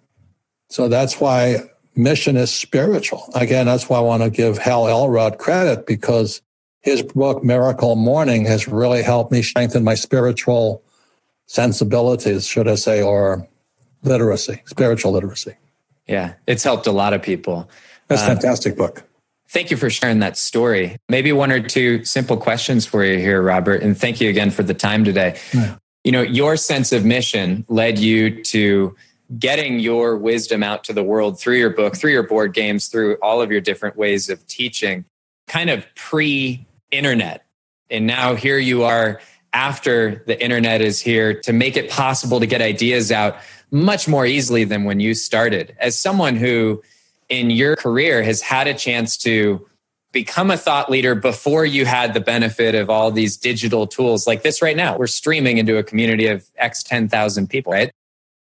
So 0.70 0.88
that's 0.88 1.20
why 1.20 1.58
mission 1.96 2.38
is 2.38 2.54
spiritual. 2.54 3.30
Again, 3.36 3.66
that's 3.66 3.90
why 3.90 3.98
I 3.98 4.02
want 4.02 4.24
to 4.24 4.30
give 4.30 4.58
Hal 4.58 4.88
Elrod 4.88 5.38
credit 5.38 5.86
because 5.86 6.42
his 6.82 7.04
book, 7.04 7.44
Miracle 7.44 7.96
Morning, 7.96 8.46
has 8.46 8.68
really 8.68 9.04
helped 9.04 9.32
me 9.32 9.42
strengthen 9.42 9.84
my 9.84 9.96
spiritual 9.96 10.84
sensibilities, 11.46 12.48
should 12.48 12.68
I 12.68 12.76
say, 12.76 13.02
or 13.02 13.48
literacy, 14.04 14.62
spiritual 14.66 15.12
literacy. 15.12 15.56
Yeah, 16.08 16.34
it's 16.48 16.64
helped 16.64 16.88
a 16.88 16.92
lot 16.92 17.14
of 17.14 17.22
people. 17.22 17.70
That's 18.08 18.22
a 18.22 18.26
uh, 18.26 18.28
fantastic 18.30 18.76
book. 18.76 19.04
Thank 19.50 19.70
you 19.70 19.78
for 19.78 19.90
sharing 19.90 20.20
that 20.20 20.38
story. 20.38 20.98
Maybe 21.10 21.32
one 21.34 21.52
or 21.52 21.62
two 21.62 22.06
simple 22.06 22.38
questions 22.38 22.86
for 22.86 23.04
you 23.04 23.20
here, 23.20 23.42
Robert. 23.42 23.84
And 23.84 23.98
thank 23.98 24.22
you 24.22 24.30
again 24.30 24.50
for 24.50 24.64
the 24.64 24.74
time 24.74 25.04
today. 25.04 25.38
Yeah. 25.54 25.76
You 26.04 26.14
know, 26.14 26.22
your 26.22 26.56
sense 26.56 26.94
of 26.94 27.06
mission 27.06 27.66
led 27.68 28.00
you 28.00 28.44
to 28.46 28.96
getting 29.40 29.80
your 29.80 30.18
wisdom 30.18 30.64
out 30.64 30.84
to 30.86 30.94
the 30.94 31.04
world 31.04 31.40
through 31.40 31.58
your 31.58 31.70
book, 31.70 31.96
through 31.96 32.12
your 32.12 32.24
board 32.24 32.54
games, 32.54 32.88
through 32.88 33.16
all 33.22 33.42
of 33.42 33.52
your 33.52 33.62
different 33.62 33.96
ways 33.98 34.30
of 34.30 34.46
teaching, 34.48 35.06
kind 35.48 35.70
of 35.70 35.86
pre 35.96 36.66
internet. 36.92 37.46
And 37.90 38.08
now 38.08 38.36
here 38.36 38.58
you 38.58 38.84
are 38.84 39.22
after 39.54 40.24
the 40.28 40.42
internet 40.42 40.82
is 40.82 41.02
here 41.02 41.34
to 41.42 41.54
make 41.54 41.76
it 41.76 41.90
possible 41.90 42.40
to 42.40 42.46
get 42.46 42.62
ideas 42.62 43.12
out 43.12 43.38
much 43.70 44.08
more 44.08 44.26
easily 44.26 44.64
than 44.64 44.84
when 44.84 45.00
you 45.00 45.14
started. 45.14 45.76
As 45.80 45.98
someone 45.98 46.36
who 46.36 46.82
in 47.30 47.50
your 47.50 47.76
career 47.76 48.24
has 48.24 48.42
had 48.42 48.68
a 48.68 48.74
chance 48.74 49.18
to 49.18 49.66
become 50.12 50.52
a 50.52 50.58
thought 50.58 50.90
leader 50.90 51.16
before 51.16 51.66
you 51.66 51.86
had 51.86 52.14
the 52.14 52.20
benefit 52.20 52.76
of 52.76 52.90
all 52.90 53.12
these 53.12 53.38
digital 53.38 53.88
tools 53.88 54.28
like 54.28 54.44
this 54.44 54.62
right 54.62 54.76
now. 54.76 54.98
We're 54.98 55.08
streaming 55.08 55.58
into 55.58 55.78
a 55.78 55.84
community 55.84 56.28
of 56.28 56.46
X 56.58 56.84
10,000 56.84 57.50
people, 57.50 57.72
right? 57.72 57.92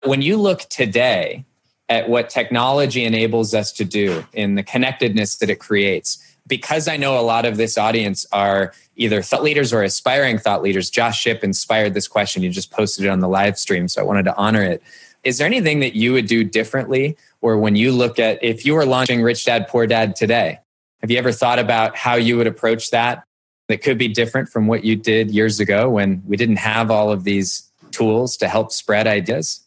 When 0.08 0.22
you 0.22 0.38
look 0.38 0.62
today 0.70 1.44
at 1.90 2.08
what 2.08 2.30
technology 2.30 3.04
enables 3.04 3.54
us 3.54 3.74
to 3.74 3.84
do 3.84 4.24
in 4.32 4.56
the 4.56 4.64
connectedness 4.64 5.36
that 5.38 5.50
it 5.50 5.60
creates, 5.60 6.24
because 6.48 6.88
I 6.88 6.96
know 6.96 7.20
a 7.20 7.22
lot 7.22 7.46
of 7.46 7.58
this 7.58 7.78
audience 7.78 8.26
are 8.32 8.74
either 8.96 9.22
thought 9.22 9.44
leaders 9.44 9.74
or 9.74 9.84
aspiring 9.84 10.38
thought 10.38 10.62
leaders, 10.62 10.90
Josh 10.90 11.20
Shipp 11.20 11.44
inspired 11.44 11.94
this 11.94 12.08
question. 12.08 12.42
You 12.42 12.50
just 12.50 12.72
posted 12.72 13.04
it 13.04 13.10
on 13.10 13.20
the 13.20 13.28
live 13.28 13.60
stream, 13.60 13.90
so 13.90 14.02
I 14.02 14.06
wanted 14.06 14.24
to 14.24 14.38
honor 14.38 14.64
it. 14.64 14.82
Is 15.26 15.40
there 15.40 15.46
anything 15.46 15.82
that 15.82 15.94
you 15.94 16.14
would 16.14 16.28
do 16.28 16.46
differently? 16.46 17.18
Or 17.42 17.58
when 17.58 17.76
you 17.76 17.92
look 17.92 18.18
at 18.18 18.42
if 18.42 18.66
you 18.66 18.76
were 18.76 18.86
launching 18.86 19.22
Rich 19.22 19.44
Dad 19.44 19.68
Poor 19.68 19.86
Dad 19.88 20.16
today, 20.16 20.60
have 21.02 21.12
you 21.12 21.18
ever 21.18 21.34
thought 21.34 21.60
about 21.60 21.98
how 21.98 22.16
you 22.16 22.38
would 22.38 22.48
approach 22.48 22.92
that? 22.92 23.24
That 23.68 23.84
could 23.84 23.98
be 23.98 24.08
different 24.08 24.48
from 24.48 24.68
what 24.68 24.86
you 24.86 24.96
did 24.96 25.32
years 25.32 25.60
ago 25.60 25.90
when 25.90 26.24
we 26.26 26.38
didn't 26.38 26.56
have 26.60 26.90
all 26.90 27.12
of 27.12 27.26
these 27.26 27.70
tools 27.92 28.38
to 28.38 28.48
help 28.48 28.72
spread 28.72 29.06
ideas? 29.06 29.67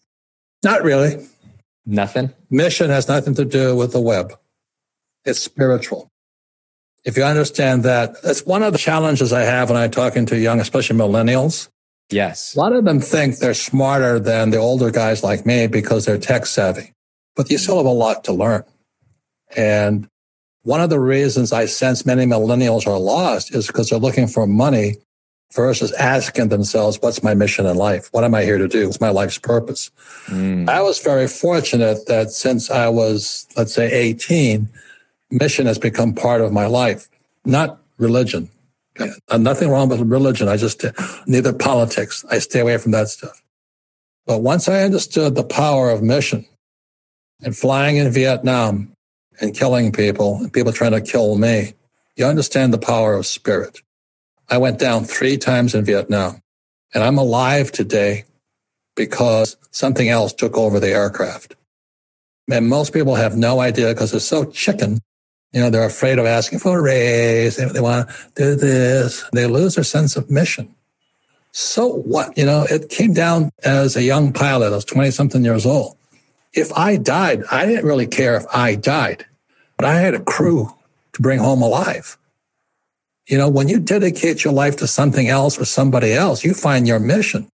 Not 0.63 0.83
really. 0.83 1.27
Nothing. 1.87 2.33
Mission 2.51 2.91
has 2.91 3.09
nothing 3.09 3.35
to 3.35 3.45
do 3.45 3.75
with 3.77 3.93
the 3.93 4.01
web. 4.01 4.35
It's 5.25 5.41
spiritual. 5.41 6.11
If 7.05 7.17
you 7.17 7.25
understand 7.25 7.83
that, 7.85 8.21
that's 8.23 8.45
one 8.45 8.63
of 8.63 8.73
the 8.73 8.79
challenges 8.79 9.33
I 9.33 9.41
have 9.41 9.71
when 9.71 9.79
I'm 9.79 9.91
talking 9.91 10.27
to 10.27 10.39
young, 10.39 10.61
especially 10.61 10.99
millennials. 10.99 11.69
Yes. 12.11 12.55
A 12.55 12.59
lot 12.59 12.75
of 12.75 12.85
them 12.85 13.01
think 13.01 13.39
they're 13.39 13.55
smarter 13.55 14.19
than 14.19 14.51
the 14.51 14.59
older 14.59 14.91
guys 14.91 15.23
like 15.23 15.47
me 15.47 15.67
because 15.67 16.05
they're 16.05 16.19
tech 16.19 16.45
savvy, 16.45 16.93
but 17.37 17.51
you 17.51 17.57
still 17.57 17.79
have 17.79 17.87
a 17.87 17.91
lot 17.91 18.25
to 18.25 18.33
learn. 18.33 18.65
And 19.57 20.09
one 20.63 20.81
of 20.81 20.91
the 20.91 21.01
reasons 21.01 21.53
I 21.53 21.67
sense 21.67 22.05
many 22.05 22.27
millennials 22.27 22.87
are 22.87 22.99
lost 22.99 23.55
is 23.55 23.67
because 23.67 23.89
they're 23.89 23.99
looking 23.99 24.27
for 24.27 24.47
money 24.47 24.97
versus 25.55 25.93
asking 25.93 26.49
themselves, 26.49 26.99
what's 27.01 27.23
my 27.23 27.35
mission 27.35 27.67
in 27.67 27.77
life? 27.77 28.09
What 28.13 28.25
am 28.25 28.35
I 28.35 28.45
here 28.45 28.59
to 28.59 28.69
do? 28.69 28.87
What's 28.87 29.01
my 29.01 29.11
life's 29.11 29.39
purpose? 29.39 29.91
Mm. 30.27 30.69
I 30.69 30.81
was 30.83 31.01
very 31.01 31.27
fortunate 31.27 32.07
that 32.07 32.31
since 32.31 32.71
I 32.71 32.89
was, 32.89 33.47
let's 33.57 33.75
say 33.75 33.91
18, 33.91 34.69
mission 35.31 35.67
has 35.67 35.79
become 35.79 36.15
part 36.15 36.41
of 36.41 36.53
my 36.53 36.67
life, 36.67 37.09
not 37.45 37.81
religion. 37.99 38.49
Uh, 39.29 39.39
nothing 39.39 39.71
wrong 39.71 39.89
with 39.89 40.01
religion. 40.01 40.49
I 40.49 40.57
just, 40.57 40.85
neither 41.27 41.53
politics. 41.53 42.25
I 42.31 42.39
stay 42.39 42.61
away 42.61 42.77
from 42.79 42.93
that 42.93 43.09
stuff. 43.09 43.43
But 44.27 44.43
once 44.43 44.69
I 44.69 44.83
understood 44.83 45.35
the 45.35 45.45
power 45.45 45.91
of 45.91 46.03
mission 46.03 46.45
and 47.43 47.57
flying 47.57 47.97
in 47.97 48.11
Vietnam 48.13 48.93
and 49.41 49.55
killing 49.55 49.91
people 49.91 50.37
and 50.37 50.53
people 50.53 50.73
trying 50.73 50.93
to 50.93 51.01
kill 51.01 51.37
me, 51.37 51.75
you 52.17 52.27
understand 52.27 52.73
the 52.73 52.79
power 52.79 53.15
of 53.15 53.27
spirit. 53.27 53.81
I 54.51 54.59
went 54.59 54.79
down 54.79 55.05
three 55.05 55.39
times 55.39 55.75
in 55.75 55.85
Vietnam 55.85 56.43
and 56.93 57.05
I'm 57.05 57.19
alive 57.19 57.73
today 57.73 58.25
because 58.97 59.57
something 59.71 60.09
else 60.09 60.33
took 60.33 60.57
over 60.57 60.81
the 60.81 60.91
aircraft. 60.91 61.57
And 62.51 62.69
most 62.69 62.93
people 62.93 63.15
have 63.15 63.37
no 63.37 63.61
idea 63.61 63.89
because 63.95 64.11
they're 64.11 64.21
so 64.21 64.45
chicken 64.45 65.01
you 65.53 65.61
know, 65.61 65.71
they're 65.71 65.85
afraid 65.85 66.19
of 66.19 66.27
asking 66.27 66.61
for 66.61 66.79
a 66.79 66.83
raise. 66.83 67.57
They, 67.57 67.65
they 67.67 67.81
want 67.81 68.09
to 68.09 68.15
do 68.37 68.55
this. 68.55 69.25
They 69.33 69.47
lose 69.47 69.75
their 69.75 69.85
sense 69.85 70.17
of 70.17 70.31
mission. 70.31 70.75
So 71.53 71.89
what? 71.89 72.37
You 72.39 72.47
know, 72.47 72.65
it 72.71 72.89
came 72.89 73.13
down 73.13 73.51
as 73.65 73.97
a 73.97 74.03
young 74.03 74.33
pilot. 74.33 74.69
I 74.69 74.77
was 74.77 74.85
20 74.85 75.11
something 75.11 75.45
years 75.45 75.67
old. 75.67 75.97
If 76.53 76.73
I 76.73 76.97
died, 76.97 77.43
I 77.51 77.67
didn't 77.67 77.85
really 77.85 78.07
care 78.07 78.37
if 78.37 78.45
I 78.53 78.77
died, 78.77 79.27
but 79.77 79.87
I 79.87 79.97
had 79.97 80.15
a 80.15 80.21
crew 80.21 80.73
to 81.15 81.23
bring 81.23 81.41
home 81.41 81.63
alive. 81.63 82.17
You 83.31 83.39
know, 83.39 83.49
when 83.49 83.69
you 83.69 83.79
dedicate 83.79 84.43
your 84.43 84.53
life 84.53 84.77
to 84.79 84.89
something 84.89 85.29
else 85.29 85.57
or 85.57 85.65
somebody 85.65 86.13
else, 86.13 86.43
you 86.43 86.53
find 86.53 86.89
your 86.89 86.99
mission. 86.99 87.49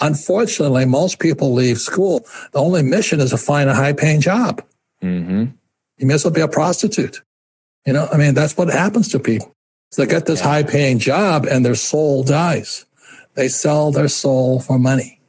Unfortunately, 0.00 0.84
most 0.84 1.20
people 1.20 1.54
leave 1.54 1.78
school. 1.78 2.26
The 2.50 2.58
only 2.58 2.82
mission 2.82 3.20
is 3.20 3.30
to 3.30 3.36
find 3.36 3.70
a 3.70 3.74
high 3.74 3.92
paying 3.92 4.20
job. 4.20 4.64
Mm-hmm. 5.00 5.44
You 5.98 6.06
may 6.06 6.14
as 6.14 6.24
well 6.24 6.34
be 6.34 6.40
a 6.40 6.48
prostitute. 6.48 7.22
You 7.86 7.92
know, 7.92 8.08
I 8.12 8.16
mean, 8.16 8.34
that's 8.34 8.56
what 8.56 8.66
happens 8.66 9.08
to 9.10 9.20
people. 9.20 9.54
So 9.92 10.02
they 10.02 10.10
get 10.10 10.26
this 10.26 10.40
high 10.40 10.64
paying 10.64 10.98
job 10.98 11.46
and 11.46 11.64
their 11.64 11.76
soul 11.76 12.24
dies. 12.24 12.84
They 13.34 13.46
sell 13.46 13.92
their 13.92 14.08
soul 14.08 14.58
for 14.58 14.76
money. 14.76 15.20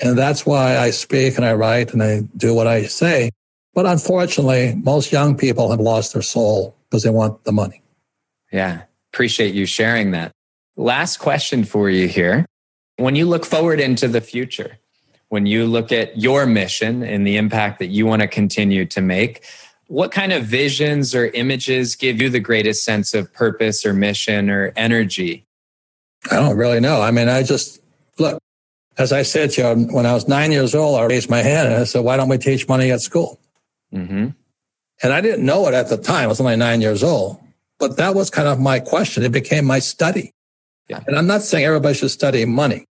And 0.00 0.16
that's 0.16 0.46
why 0.46 0.78
I 0.78 0.90
speak 0.90 1.38
and 1.38 1.44
I 1.44 1.54
write 1.54 1.92
and 1.92 2.04
I 2.04 2.20
do 2.36 2.54
what 2.54 2.68
I 2.68 2.84
say. 2.84 3.30
But 3.74 3.86
unfortunately, 3.86 4.76
most 4.76 5.10
young 5.10 5.36
people 5.36 5.72
have 5.72 5.80
lost 5.80 6.12
their 6.12 6.22
soul 6.22 6.76
because 6.88 7.02
they 7.02 7.10
want 7.10 7.42
the 7.42 7.52
money. 7.52 7.82
Yeah. 8.52 8.82
Appreciate 9.12 9.54
you 9.54 9.66
sharing 9.66 10.12
that. 10.12 10.32
Last 10.76 11.18
question 11.18 11.64
for 11.64 11.90
you 11.90 12.08
here. 12.08 12.46
When 12.96 13.14
you 13.14 13.26
look 13.26 13.44
forward 13.44 13.80
into 13.80 14.08
the 14.08 14.20
future, 14.20 14.78
when 15.28 15.46
you 15.46 15.66
look 15.66 15.92
at 15.92 16.18
your 16.18 16.46
mission 16.46 17.02
and 17.02 17.26
the 17.26 17.36
impact 17.36 17.78
that 17.78 17.88
you 17.88 18.06
want 18.06 18.22
to 18.22 18.28
continue 18.28 18.84
to 18.86 19.00
make, 19.00 19.44
what 19.88 20.12
kind 20.12 20.32
of 20.32 20.44
visions 20.44 21.14
or 21.14 21.26
images 21.26 21.96
give 21.96 22.20
you 22.20 22.30
the 22.30 22.40
greatest 22.40 22.84
sense 22.84 23.12
of 23.12 23.32
purpose 23.32 23.84
or 23.84 23.92
mission 23.92 24.48
or 24.48 24.72
energy? 24.76 25.44
I 26.30 26.36
don't 26.36 26.56
really 26.56 26.80
know. 26.80 27.02
I 27.02 27.10
mean, 27.10 27.28
I 27.28 27.42
just 27.42 27.80
look, 28.18 28.38
as 28.96 29.12
I 29.12 29.22
said 29.22 29.50
to 29.52 29.62
you, 29.62 29.86
when 29.94 30.06
I 30.06 30.14
was 30.14 30.28
nine 30.28 30.52
years 30.52 30.74
old, 30.74 30.98
I 30.98 31.04
raised 31.04 31.28
my 31.28 31.42
hand 31.42 31.68
and 31.68 31.76
I 31.76 31.84
said, 31.84 32.04
why 32.04 32.16
don't 32.16 32.28
we 32.28 32.38
teach 32.38 32.68
money 32.68 32.90
at 32.90 33.00
school? 33.00 33.38
Mm-hmm. 33.92 34.28
And 35.02 35.12
I 35.12 35.20
didn't 35.20 35.44
know 35.44 35.66
it 35.66 35.74
at 35.74 35.88
the 35.88 35.96
time. 35.96 36.24
I 36.24 36.26
was 36.28 36.40
only 36.40 36.56
nine 36.56 36.80
years 36.80 37.02
old, 37.02 37.41
but 37.82 37.96
that 37.96 38.14
was 38.14 38.30
kind 38.30 38.46
of 38.46 38.60
my 38.60 38.78
question. 38.78 39.24
It 39.24 39.32
became 39.32 39.64
my 39.64 39.80
study. 39.80 40.30
Yeah. 40.88 41.00
And 41.04 41.18
I'm 41.18 41.26
not 41.26 41.42
saying 41.42 41.64
everybody 41.64 41.94
should 41.94 42.12
study 42.12 42.44
money, 42.44 42.86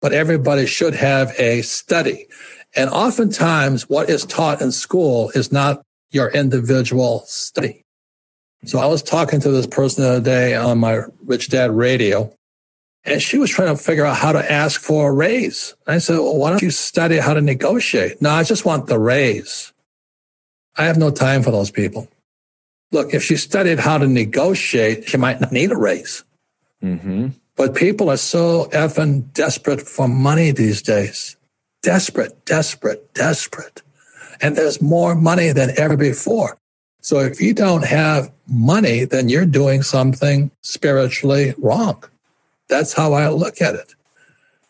but 0.00 0.12
everybody 0.12 0.66
should 0.66 0.92
have 0.94 1.32
a 1.38 1.62
study. 1.62 2.26
And 2.74 2.90
oftentimes 2.90 3.88
what 3.88 4.10
is 4.10 4.26
taught 4.26 4.60
in 4.60 4.72
school 4.72 5.30
is 5.36 5.52
not 5.52 5.82
your 6.10 6.30
individual 6.30 7.22
study. 7.28 7.84
So 8.64 8.80
I 8.80 8.86
was 8.86 9.04
talking 9.04 9.38
to 9.38 9.50
this 9.52 9.68
person 9.68 10.02
the 10.02 10.10
other 10.10 10.20
day 10.20 10.56
on 10.56 10.78
my 10.78 11.02
Rich 11.24 11.50
Dad 11.50 11.70
radio, 11.70 12.34
and 13.04 13.22
she 13.22 13.38
was 13.38 13.50
trying 13.50 13.76
to 13.76 13.80
figure 13.80 14.04
out 14.04 14.16
how 14.16 14.32
to 14.32 14.52
ask 14.52 14.80
for 14.80 15.10
a 15.10 15.14
raise. 15.14 15.76
I 15.86 15.98
said, 15.98 16.18
well, 16.18 16.38
why 16.38 16.50
don't 16.50 16.60
you 16.62 16.72
study 16.72 17.18
how 17.18 17.34
to 17.34 17.40
negotiate? 17.40 18.20
No, 18.20 18.30
I 18.30 18.42
just 18.42 18.64
want 18.64 18.88
the 18.88 18.98
raise. 18.98 19.72
I 20.76 20.86
have 20.86 20.98
no 20.98 21.12
time 21.12 21.44
for 21.44 21.52
those 21.52 21.70
people. 21.70 22.08
Look, 22.92 23.14
if 23.14 23.22
she 23.22 23.36
studied 23.36 23.80
how 23.80 23.98
to 23.98 24.06
negotiate, 24.06 25.08
she 25.08 25.16
might 25.16 25.40
not 25.40 25.50
need 25.50 25.72
a 25.72 25.76
raise. 25.76 26.22
Mm-hmm. 26.82 27.28
But 27.56 27.74
people 27.74 28.10
are 28.10 28.16
so 28.16 28.68
effing 28.72 29.32
desperate 29.32 29.80
for 29.80 30.08
money 30.08 30.52
these 30.52 30.82
days. 30.82 31.36
Desperate, 31.82 32.44
desperate, 32.44 33.12
desperate 33.14 33.82
and 34.42 34.56
there's 34.56 34.82
more 34.82 35.14
money 35.14 35.52
than 35.52 35.70
ever 35.78 35.96
before. 35.96 36.58
So 37.00 37.20
if 37.20 37.40
you 37.40 37.54
don't 37.54 37.84
have 37.84 38.30
money, 38.46 39.04
then 39.04 39.28
you're 39.28 39.46
doing 39.46 39.82
something 39.82 40.50
spiritually 40.62 41.54
wrong. 41.58 42.02
That's 42.68 42.92
how 42.92 43.12
I 43.12 43.28
look 43.28 43.62
at 43.62 43.74
it. 43.74 43.94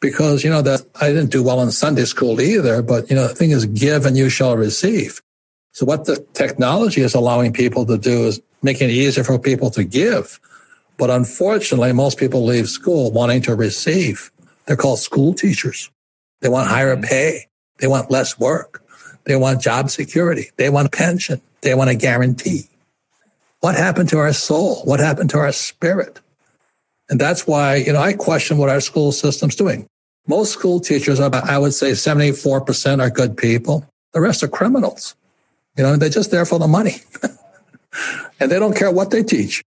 Because, 0.00 0.44
you 0.44 0.50
know, 0.50 0.62
that 0.62 0.82
I 1.00 1.08
didn't 1.08 1.30
do 1.30 1.42
well 1.42 1.62
in 1.62 1.70
Sunday 1.70 2.04
school 2.04 2.40
either, 2.40 2.82
but, 2.82 3.08
you 3.08 3.16
know, 3.16 3.28
the 3.28 3.34
thing 3.34 3.50
is 3.50 3.66
give 3.66 4.04
and 4.04 4.16
you 4.16 4.28
shall 4.28 4.56
receive. 4.56 5.22
So 5.72 5.86
what 5.86 6.04
the 6.04 6.24
technology 6.34 7.00
is 7.00 7.14
allowing 7.14 7.52
people 7.52 7.86
to 7.86 7.98
do 7.98 8.26
is 8.26 8.40
making 8.62 8.90
it 8.90 8.92
easier 8.92 9.24
for 9.24 9.38
people 9.38 9.70
to 9.70 9.84
give. 9.84 10.38
But 10.98 11.10
unfortunately, 11.10 11.92
most 11.92 12.18
people 12.18 12.44
leave 12.44 12.68
school 12.68 13.10
wanting 13.10 13.42
to 13.42 13.54
receive. 13.54 14.30
They're 14.66 14.76
called 14.76 15.00
school 15.00 15.34
teachers. 15.34 15.90
They 16.40 16.48
want 16.48 16.68
higher 16.68 16.94
mm-hmm. 16.94 17.04
pay. 17.04 17.48
They 17.78 17.86
want 17.86 18.10
less 18.10 18.38
work. 18.38 18.84
They 19.24 19.36
want 19.36 19.62
job 19.62 19.90
security. 19.90 20.50
They 20.56 20.68
want 20.68 20.88
a 20.88 20.90
pension. 20.90 21.40
They 21.62 21.74
want 21.74 21.90
a 21.90 21.94
guarantee. 21.94 22.68
What 23.60 23.76
happened 23.76 24.08
to 24.10 24.18
our 24.18 24.32
soul? 24.32 24.82
What 24.84 25.00
happened 25.00 25.30
to 25.30 25.38
our 25.38 25.52
spirit? 25.52 26.20
And 27.08 27.20
that's 27.20 27.46
why, 27.46 27.76
you 27.76 27.92
know, 27.92 28.00
I 28.00 28.12
question 28.12 28.58
what 28.58 28.68
our 28.68 28.80
school 28.80 29.12
system's 29.12 29.54
doing. 29.54 29.86
Most 30.26 30.52
school 30.52 30.80
teachers 30.80 31.20
are, 31.20 31.30
I 31.34 31.58
would 31.58 31.74
say 31.74 31.92
74% 31.92 33.00
are 33.00 33.10
good 33.10 33.36
people. 33.36 33.86
The 34.12 34.20
rest 34.20 34.42
are 34.42 34.48
criminals. 34.48 35.14
You 35.76 35.84
know, 35.84 35.96
they're 35.96 36.08
just 36.08 36.30
there 36.30 36.44
for 36.44 36.58
the 36.58 36.68
money. 36.68 36.96
and 38.40 38.50
they 38.50 38.58
don't 38.58 38.76
care 38.76 38.90
what 38.90 39.10
they 39.10 39.22
teach. 39.22 39.62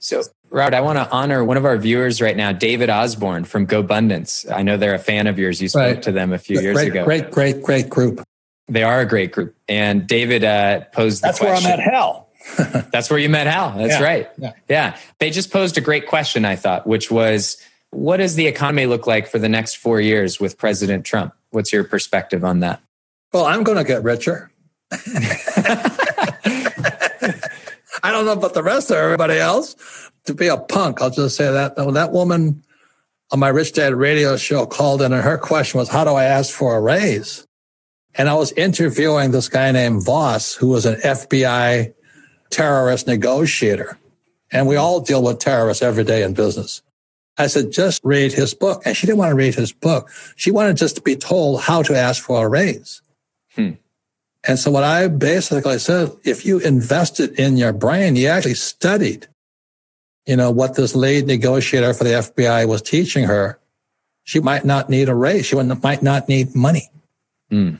So, 0.00 0.22
Robert, 0.50 0.76
I 0.76 0.80
want 0.80 0.98
to 0.98 1.10
honor 1.10 1.44
one 1.44 1.56
of 1.56 1.64
our 1.64 1.76
viewers 1.76 2.20
right 2.20 2.36
now, 2.36 2.52
David 2.52 2.90
Osborne 2.90 3.44
from 3.44 3.66
GoBundance. 3.66 4.50
I 4.50 4.62
know 4.62 4.76
they're 4.76 4.94
a 4.94 4.98
fan 4.98 5.26
of 5.26 5.38
yours. 5.38 5.60
You 5.60 5.68
spoke 5.68 5.80
right. 5.80 6.02
to 6.02 6.12
them 6.12 6.32
a 6.32 6.38
few 6.38 6.60
years 6.60 6.76
great, 6.76 6.88
ago. 6.88 7.04
Great, 7.04 7.30
great, 7.30 7.62
great 7.62 7.88
group. 7.88 8.22
They 8.68 8.82
are 8.82 9.00
a 9.00 9.06
great 9.06 9.32
group. 9.32 9.56
And 9.68 10.06
David 10.06 10.44
uh, 10.44 10.82
posed 10.92 11.22
That's 11.22 11.38
question. 11.38 11.64
where 11.64 11.74
I 11.74 11.76
met 11.76 11.92
Hal. 11.92 12.28
That's 12.92 13.10
where 13.10 13.18
you 13.18 13.28
met 13.28 13.46
Hal. 13.46 13.76
That's 13.76 13.98
yeah. 13.98 14.02
right. 14.02 14.30
Yeah. 14.38 14.52
yeah. 14.68 14.98
They 15.18 15.30
just 15.30 15.50
posed 15.50 15.78
a 15.78 15.80
great 15.80 16.06
question, 16.06 16.44
I 16.44 16.56
thought, 16.56 16.86
which 16.86 17.10
was 17.10 17.56
what 17.90 18.18
does 18.18 18.34
the 18.34 18.46
economy 18.46 18.86
look 18.86 19.06
like 19.06 19.26
for 19.26 19.38
the 19.38 19.48
next 19.48 19.76
four 19.76 20.00
years 20.00 20.40
with 20.40 20.58
President 20.58 21.04
Trump? 21.06 21.32
What's 21.50 21.72
your 21.72 21.84
perspective 21.84 22.44
on 22.44 22.60
that? 22.60 22.80
Well, 23.32 23.46
I'm 23.46 23.62
going 23.64 23.78
to 23.78 23.84
get 23.84 24.02
richer. 24.02 24.50
I 28.02 28.10
don't 28.10 28.26
know 28.26 28.32
about 28.32 28.54
the 28.54 28.62
rest 28.62 28.90
of 28.90 28.96
everybody 28.96 29.38
else. 29.38 29.76
To 30.26 30.34
be 30.34 30.46
a 30.48 30.56
punk, 30.56 31.02
I'll 31.02 31.10
just 31.10 31.36
say 31.36 31.50
that. 31.50 31.76
That 31.76 32.12
woman 32.12 32.62
on 33.30 33.38
my 33.38 33.48
Rich 33.48 33.74
Dad 33.74 33.94
radio 33.94 34.36
show 34.36 34.66
called 34.66 35.02
in, 35.02 35.12
and 35.12 35.22
her 35.22 35.38
question 35.38 35.78
was, 35.78 35.88
How 35.88 36.04
do 36.04 36.10
I 36.10 36.24
ask 36.24 36.52
for 36.54 36.76
a 36.76 36.80
raise? 36.80 37.46
And 38.14 38.28
I 38.28 38.34
was 38.34 38.52
interviewing 38.52 39.32
this 39.32 39.48
guy 39.48 39.72
named 39.72 40.04
Voss, 40.04 40.54
who 40.54 40.68
was 40.68 40.86
an 40.86 41.00
FBI 41.00 41.92
terrorist 42.50 43.06
negotiator. 43.06 43.98
And 44.52 44.68
we 44.68 44.76
all 44.76 45.00
deal 45.00 45.22
with 45.22 45.40
terrorists 45.40 45.82
every 45.82 46.04
day 46.04 46.22
in 46.22 46.32
business. 46.32 46.80
I 47.36 47.48
said, 47.48 47.72
just 47.72 48.00
read 48.04 48.32
his 48.32 48.54
book. 48.54 48.82
And 48.84 48.96
she 48.96 49.06
didn't 49.06 49.18
want 49.18 49.30
to 49.30 49.36
read 49.36 49.56
his 49.56 49.72
book. 49.72 50.08
She 50.36 50.52
wanted 50.52 50.76
just 50.76 50.94
to 50.96 51.02
be 51.02 51.16
told 51.16 51.60
how 51.60 51.82
to 51.82 51.96
ask 51.96 52.22
for 52.22 52.46
a 52.46 52.48
raise. 52.48 53.02
Hmm. 53.56 53.70
And 54.46 54.58
so 54.58 54.70
what 54.70 54.84
I 54.84 55.08
basically 55.08 55.78
said, 55.78 56.12
if 56.24 56.44
you 56.44 56.58
invested 56.58 57.38
in 57.38 57.56
your 57.56 57.72
brain, 57.72 58.14
you 58.16 58.28
actually 58.28 58.54
studied, 58.54 59.26
you 60.26 60.36
know, 60.36 60.50
what 60.50 60.74
this 60.74 60.94
lead 60.94 61.26
negotiator 61.26 61.94
for 61.94 62.04
the 62.04 62.10
FBI 62.10 62.68
was 62.68 62.82
teaching 62.82 63.24
her, 63.24 63.58
she 64.24 64.40
might 64.40 64.64
not 64.64 64.90
need 64.90 65.08
a 65.08 65.14
raise. 65.14 65.46
She 65.46 65.56
might 65.56 66.02
not 66.02 66.28
need 66.28 66.54
money. 66.54 66.90
Hmm. 67.50 67.76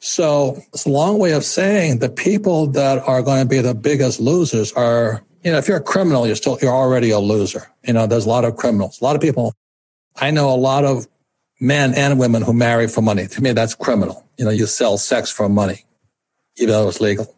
So 0.00 0.62
it's 0.74 0.84
a 0.84 0.90
long 0.90 1.18
way 1.18 1.32
of 1.32 1.44
saying 1.44 2.00
the 2.00 2.10
people 2.10 2.66
that 2.68 2.98
are 3.08 3.22
going 3.22 3.42
to 3.42 3.48
be 3.48 3.60
the 3.60 3.74
biggest 3.74 4.20
losers 4.20 4.70
are, 4.72 5.22
you 5.42 5.50
know, 5.50 5.56
if 5.56 5.66
you're 5.66 5.78
a 5.78 5.82
criminal, 5.82 6.26
you're 6.26 6.36
still, 6.36 6.58
you're 6.60 6.72
already 6.72 7.10
a 7.10 7.18
loser. 7.18 7.70
You 7.84 7.94
know, 7.94 8.06
there's 8.06 8.26
a 8.26 8.28
lot 8.28 8.44
of 8.44 8.56
criminals, 8.56 9.00
a 9.00 9.04
lot 9.04 9.16
of 9.16 9.22
people. 9.22 9.54
I 10.16 10.30
know 10.30 10.52
a 10.52 10.56
lot 10.56 10.84
of 10.84 11.06
men 11.64 11.94
and 11.94 12.18
women 12.18 12.42
who 12.42 12.52
marry 12.52 12.86
for 12.86 13.00
money. 13.00 13.26
To 13.26 13.42
me, 13.42 13.52
that's 13.52 13.74
criminal. 13.74 14.24
You 14.36 14.44
know, 14.44 14.50
you 14.50 14.66
sell 14.66 14.98
sex 14.98 15.30
for 15.30 15.48
money, 15.48 15.84
even 16.56 16.72
though 16.72 16.88
it's 16.88 17.00
legal. 17.00 17.34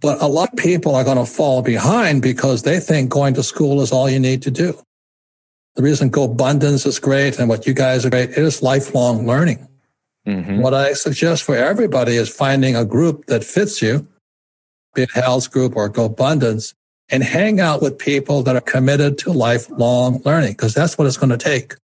But 0.00 0.22
a 0.22 0.26
lot 0.26 0.52
of 0.52 0.58
people 0.58 0.94
are 0.94 1.02
going 1.02 1.18
to 1.18 1.26
fall 1.26 1.60
behind 1.62 2.22
because 2.22 2.62
they 2.62 2.78
think 2.78 3.10
going 3.10 3.34
to 3.34 3.42
school 3.42 3.80
is 3.80 3.90
all 3.90 4.08
you 4.08 4.20
need 4.20 4.42
to 4.42 4.50
do. 4.50 4.80
The 5.74 5.82
reason 5.82 6.10
GoBundance 6.10 6.86
is 6.86 6.98
great 7.00 7.38
and 7.38 7.48
what 7.48 7.66
you 7.66 7.74
guys 7.74 8.06
are 8.06 8.10
great, 8.10 8.30
is 8.30 8.62
lifelong 8.62 9.26
learning. 9.26 9.66
Mm-hmm. 10.26 10.60
What 10.60 10.74
I 10.74 10.92
suggest 10.92 11.42
for 11.42 11.56
everybody 11.56 12.16
is 12.16 12.28
finding 12.28 12.76
a 12.76 12.84
group 12.84 13.26
that 13.26 13.42
fits 13.42 13.82
you, 13.82 14.06
be 14.94 15.02
it 15.02 15.10
Hal's 15.14 15.48
group 15.48 15.74
or 15.74 15.90
GoBundance, 15.90 16.74
and 17.08 17.22
hang 17.22 17.58
out 17.58 17.80
with 17.80 17.98
people 17.98 18.42
that 18.42 18.54
are 18.54 18.60
committed 18.60 19.18
to 19.18 19.32
lifelong 19.32 20.20
learning, 20.24 20.52
because 20.52 20.74
that's 20.74 20.98
what 20.98 21.06
it's 21.06 21.16
going 21.16 21.30
to 21.30 21.38
take. 21.38 21.74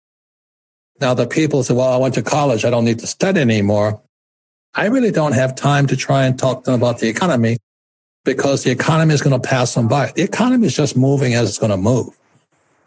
Now, 1.01 1.15
the 1.15 1.27
people 1.27 1.63
say, 1.63 1.75
well, 1.75 1.93
I 1.93 1.97
went 1.97 2.15
to 2.15 2.23
college. 2.23 2.65
I 2.65 2.71
don't 2.71 2.85
need 2.85 3.01
to 3.01 3.07
study 3.07 3.41
anymore. 3.41 4.01
I 4.75 4.87
really 4.87 5.11
don't 5.11 5.33
have 5.33 5.55
time 5.55 5.87
to 5.89 5.97
try 5.97 6.25
and 6.25 6.39
talk 6.39 6.65
to 6.65 6.71
them 6.71 6.81
about 6.81 6.99
the 6.99 7.09
economy 7.09 7.59
because 8.25 8.65
the 8.65 8.71
economy 8.71 9.15
is 9.15 9.23
going 9.23 9.41
to 9.41 9.49
pass 9.49 9.75
them 9.75 9.87
by. 9.87 10.13
The 10.15 10.23
economy 10.23 10.67
is 10.67 10.75
just 10.75 10.97
moving 10.97 11.35
as 11.35 11.49
it's 11.49 11.59
going 11.59 11.71
to 11.71 11.77
move. 11.77 12.17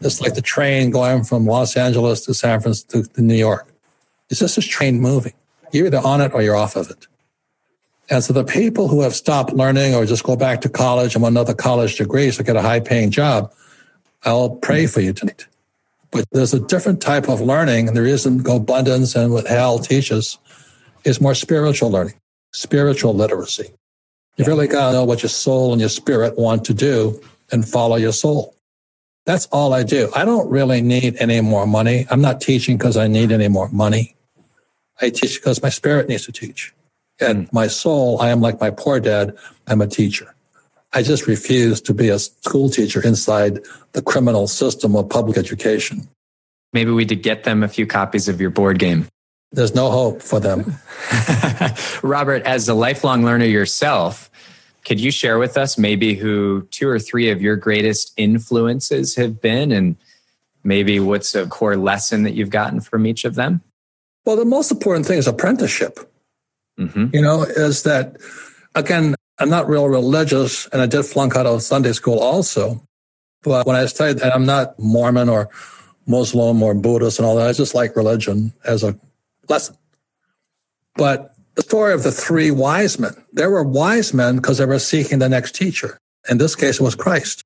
It's 0.02 0.22
like 0.22 0.36
the 0.36 0.42
train 0.42 0.92
going 0.92 1.24
from 1.24 1.46
Los 1.46 1.76
Angeles 1.76 2.26
to 2.26 2.34
San 2.34 2.60
Francisco 2.60 3.04
to 3.04 3.22
New 3.22 3.36
York. 3.36 3.68
It's 4.30 4.40
just 4.40 4.56
this 4.56 4.66
train 4.66 5.00
moving. 5.00 5.34
You're 5.72 5.88
either 5.88 6.00
on 6.00 6.22
it 6.22 6.34
or 6.34 6.42
you're 6.42 6.56
off 6.56 6.76
of 6.76 6.90
it. 6.90 7.08
And 8.10 8.24
so 8.24 8.32
the 8.32 8.44
people 8.44 8.88
who 8.88 9.02
have 9.02 9.16
stopped 9.16 9.54
learning 9.54 9.96
or 9.96 10.06
just 10.06 10.24
go 10.24 10.36
back 10.36 10.62
to 10.62 10.70
college 10.70 11.16
and 11.16 11.22
want 11.22 11.34
another 11.34 11.54
college 11.54 11.98
degree 11.98 12.32
to 12.32 12.44
get 12.44 12.56
a 12.56 12.62
high 12.62 12.80
paying 12.80 13.12
job, 13.12 13.52
I'll 14.24 14.50
pray 14.50 14.88
for 14.88 15.02
you 15.02 15.14
tonight. 15.14 15.46
But 16.12 16.26
there's 16.32 16.54
a 16.54 16.60
different 16.60 17.02
type 17.02 17.28
of 17.28 17.42
learning. 17.42 17.94
There 17.94 18.06
isn't 18.06 18.44
GoBundance 18.44 19.16
and 19.16 19.34
what 19.34 19.48
Hal 19.48 19.80
teaches 19.80 20.38
is 21.04 21.22
more 21.22 21.36
spiritual 21.36 21.92
learning, 21.92 22.16
spiritual 22.54 23.14
literacy. 23.14 23.74
You 24.38 24.46
really 24.46 24.68
got 24.68 24.88
to 24.88 24.94
know 24.94 25.04
what 25.04 25.24
your 25.24 25.30
soul 25.30 25.72
and 25.72 25.82
your 25.82 25.90
spirit 25.90 26.38
want 26.38 26.66
to 26.66 26.74
do 26.74 27.20
and 27.52 27.68
follow 27.68 27.96
your 27.96 28.14
soul. 28.14 28.56
That's 29.26 29.48
all 29.48 29.74
I 29.74 29.84
do. 29.84 30.10
I 30.16 30.24
don't 30.24 30.50
really 30.50 30.82
need 30.82 31.18
any 31.20 31.42
more 31.42 31.68
money. 31.68 32.06
I'm 32.10 32.22
not 32.22 32.40
teaching 32.40 32.78
because 32.78 32.96
I 32.96 33.08
need 33.08 33.32
any 33.32 33.50
more 33.50 33.70
money. 33.70 34.16
I 35.02 35.10
teach 35.10 35.36
because 35.36 35.62
my 35.62 35.70
spirit 35.70 36.08
needs 36.08 36.26
to 36.26 36.32
teach. 36.32 36.74
And 37.20 37.48
hmm. 37.50 37.56
my 37.56 37.68
soul, 37.68 38.22
I 38.22 38.30
am 38.30 38.42
like 38.42 38.62
my 38.62 38.70
poor 38.70 39.00
dad, 39.00 39.36
I'm 39.68 39.82
a 39.82 39.88
teacher. 39.88 40.34
I 40.94 41.04
just 41.04 41.28
refuse 41.28 41.82
to 41.82 41.94
be 41.94 42.10
a 42.10 42.20
school 42.20 42.70
teacher 42.70 43.06
inside 43.06 43.60
the 43.92 44.02
criminal 44.02 44.48
system 44.48 44.96
of 44.96 45.10
public 45.10 45.38
education. 45.38 46.08
Maybe 46.74 46.92
we 46.92 47.06
could 47.06 47.24
get 47.24 47.44
them 47.44 47.64
a 47.64 47.68
few 47.68 47.86
copies 47.86 48.28
of 48.28 48.40
your 48.40 48.50
board 48.50 48.80
game. 48.80 49.08
There's 49.52 49.76
no 49.76 49.90
hope 49.90 50.22
for 50.22 50.40
them. 50.40 50.76
Robert, 52.04 52.44
as 52.44 52.68
a 52.68 52.74
lifelong 52.74 53.24
learner 53.24 53.46
yourself, 53.46 54.30
could 54.86 55.00
you 55.00 55.12
share 55.12 55.38
with 55.40 55.58
us 55.58 55.78
maybe 55.78 56.16
who 56.16 56.68
two 56.72 56.88
or 56.88 57.00
three 57.00 57.30
of 57.30 57.42
your 57.42 57.56
greatest 57.56 58.14
influences 58.18 59.16
have 59.16 59.42
been 59.42 59.72
and 59.72 59.98
maybe 60.64 61.00
what's 61.00 61.36
a 61.36 61.48
core 61.48 61.78
lesson 61.78 62.24
that 62.24 62.34
you've 62.34 62.50
gotten 62.50 62.80
from 62.80 63.06
each 63.06 63.26
of 63.26 63.36
them? 63.36 63.62
Well, 64.26 64.36
the 64.36 64.46
most 64.46 64.72
important 64.72 65.06
thing 65.06 65.18
is 65.18 65.28
apprenticeship. 65.28 66.00
Mm-hmm. 66.80 67.08
You 67.14 67.22
know, 67.22 67.44
is 67.44 67.84
that 67.84 68.18
again, 68.76 69.16
I'm 69.40 69.50
not 69.50 69.70
real 69.70 69.88
religious 69.88 70.68
and 70.68 70.82
I 70.82 70.88
did 70.88 71.04
flunk 71.04 71.36
out 71.36 71.46
of 71.46 71.62
Sunday 71.62 71.94
school 71.94 72.20
also. 72.20 72.84
But 73.44 73.66
when 73.68 73.76
I 73.76 73.86
studied 73.86 74.20
that, 74.20 74.36
I'm 74.36 74.46
not 74.46 74.78
Mormon 74.80 75.30
or 75.30 75.50
Muslim 76.08 76.64
or 76.64 76.74
Buddhist 76.74 77.20
and 77.20 77.26
all 77.26 77.36
that. 77.36 77.48
I 77.48 77.54
just 77.54 77.76
like 77.76 77.96
religion 77.96 78.54
as 78.66 78.84
a 78.84 78.98
lesson. 79.48 79.78
But 80.96 81.36
the 81.56 81.62
story 81.62 81.94
of 81.94 82.04
the 82.04 82.12
three 82.12 82.52
wise 82.52 83.00
men, 83.00 83.14
there 83.34 83.50
were 83.50 83.64
wise 83.64 84.14
men 84.14 84.38
because 84.38 84.58
they 84.58 84.66
were 84.66 84.80
seeking 84.80 85.20
the 85.20 85.30
next 85.30 85.56
teacher. 85.56 85.98
In 86.30 86.38
this 86.38 86.56
case, 86.56 86.80
it 86.80 86.84
was 86.84 86.96
Christ. 86.96 87.44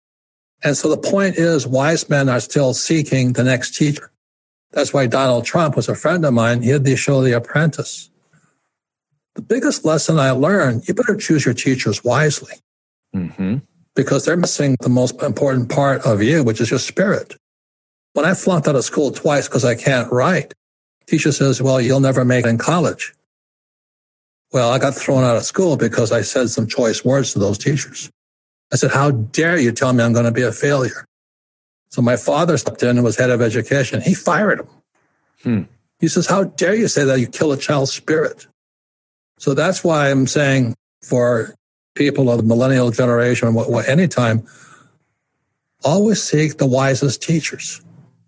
And 0.63 0.77
so 0.77 0.89
the 0.89 0.97
point 0.97 1.37
is, 1.37 1.65
wise 1.65 2.07
men 2.09 2.29
are 2.29 2.39
still 2.39 2.73
seeking 2.73 3.33
the 3.33 3.43
next 3.43 3.75
teacher. 3.75 4.11
That's 4.71 4.93
why 4.93 5.07
Donald 5.07 5.45
Trump 5.45 5.75
was 5.75 5.89
a 5.89 5.95
friend 5.95 6.23
of 6.23 6.33
mine. 6.33 6.61
He 6.61 6.69
had 6.69 6.85
the 6.85 6.95
show 6.95 7.21
The 7.21 7.35
Apprentice. 7.35 8.10
The 9.35 9.41
biggest 9.41 9.85
lesson 9.85 10.19
I 10.19 10.31
learned, 10.31 10.87
you 10.87 10.93
better 10.93 11.15
choose 11.15 11.45
your 11.45 11.53
teachers 11.53 12.03
wisely 12.03 12.55
mm-hmm. 13.15 13.57
because 13.95 14.25
they're 14.25 14.37
missing 14.37 14.75
the 14.81 14.89
most 14.89 15.21
important 15.21 15.69
part 15.69 16.05
of 16.05 16.21
you, 16.21 16.43
which 16.43 16.59
is 16.59 16.69
your 16.69 16.79
spirit. 16.79 17.35
When 18.13 18.25
I 18.25 18.33
flunked 18.33 18.67
out 18.67 18.75
of 18.75 18.83
school 18.83 19.11
twice 19.11 19.47
because 19.47 19.63
I 19.63 19.75
can't 19.75 20.11
write, 20.11 20.53
teacher 21.07 21.31
says, 21.31 21.61
well, 21.61 21.79
you'll 21.79 22.01
never 22.01 22.25
make 22.25 22.45
it 22.45 22.49
in 22.49 22.57
college. 22.57 23.13
Well, 24.51 24.69
I 24.69 24.79
got 24.79 24.95
thrown 24.95 25.23
out 25.23 25.37
of 25.37 25.43
school 25.43 25.77
because 25.77 26.11
I 26.11 26.21
said 26.21 26.49
some 26.49 26.67
choice 26.67 27.05
words 27.05 27.31
to 27.33 27.39
those 27.39 27.57
teachers. 27.57 28.09
I 28.73 28.75
said, 28.75 28.91
how 28.91 29.11
dare 29.11 29.57
you 29.57 29.71
tell 29.71 29.93
me 29.93 30.03
I'm 30.03 30.11
going 30.11 30.25
to 30.25 30.31
be 30.31 30.41
a 30.41 30.51
failure? 30.51 31.05
So 31.89 32.01
my 32.01 32.17
father 32.17 32.57
stepped 32.57 32.83
in 32.83 32.89
and 32.89 33.03
was 33.03 33.17
head 33.17 33.29
of 33.29 33.41
education. 33.41 34.01
He 34.01 34.13
fired 34.13 34.59
him. 34.61 34.67
Hmm. 35.43 35.61
He 35.99 36.07
says, 36.07 36.25
How 36.25 36.45
dare 36.45 36.75
you 36.75 36.87
say 36.87 37.03
that 37.05 37.19
you 37.19 37.27
kill 37.27 37.51
a 37.51 37.57
child's 37.57 37.91
spirit? 37.91 38.47
So 39.41 39.55
that's 39.55 39.83
why 39.83 40.11
I'm 40.11 40.27
saying 40.27 40.75
for 41.01 41.55
people 41.95 42.29
of 42.29 42.37
the 42.37 42.43
millennial 42.43 42.91
generation, 42.91 43.57
anytime, 43.87 44.45
always 45.83 46.21
seek 46.21 46.59
the 46.59 46.67
wisest 46.67 47.23
teachers. 47.23 47.81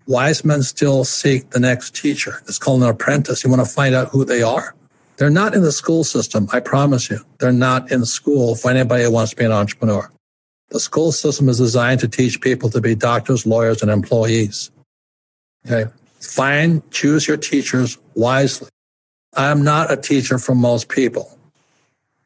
Wise 0.07 0.43
men 0.43 0.63
still 0.63 1.03
seek 1.03 1.51
the 1.51 1.59
next 1.59 1.95
teacher. 1.95 2.41
It's 2.47 2.57
called 2.57 2.81
an 2.81 2.89
apprentice. 2.89 3.43
You 3.43 3.51
want 3.51 3.63
to 3.63 3.71
find 3.71 3.93
out 3.93 4.07
who 4.07 4.25
they 4.25 4.41
are. 4.41 4.73
They're 5.17 5.29
not 5.29 5.53
in 5.53 5.61
the 5.61 5.71
school 5.71 6.03
system. 6.03 6.47
I 6.51 6.59
promise 6.59 7.11
you. 7.11 7.19
They're 7.37 7.51
not 7.51 7.91
in 7.91 8.05
school 8.05 8.55
for 8.55 8.71
anybody 8.71 9.03
who 9.03 9.11
wants 9.11 9.29
to 9.29 9.37
be 9.37 9.45
an 9.45 9.51
entrepreneur. 9.51 10.11
The 10.69 10.79
school 10.79 11.11
system 11.11 11.47
is 11.47 11.59
designed 11.59 11.99
to 11.99 12.07
teach 12.07 12.41
people 12.41 12.71
to 12.71 12.81
be 12.81 12.95
doctors, 12.95 13.45
lawyers, 13.45 13.83
and 13.83 13.91
employees. 13.91 14.71
Okay. 15.67 15.91
Find, 16.19 16.81
choose 16.89 17.27
your 17.27 17.37
teachers 17.37 17.99
wisely. 18.15 18.69
I'm 19.35 19.63
not 19.63 19.91
a 19.91 19.97
teacher 19.97 20.37
for 20.37 20.55
most 20.55 20.89
people. 20.89 21.37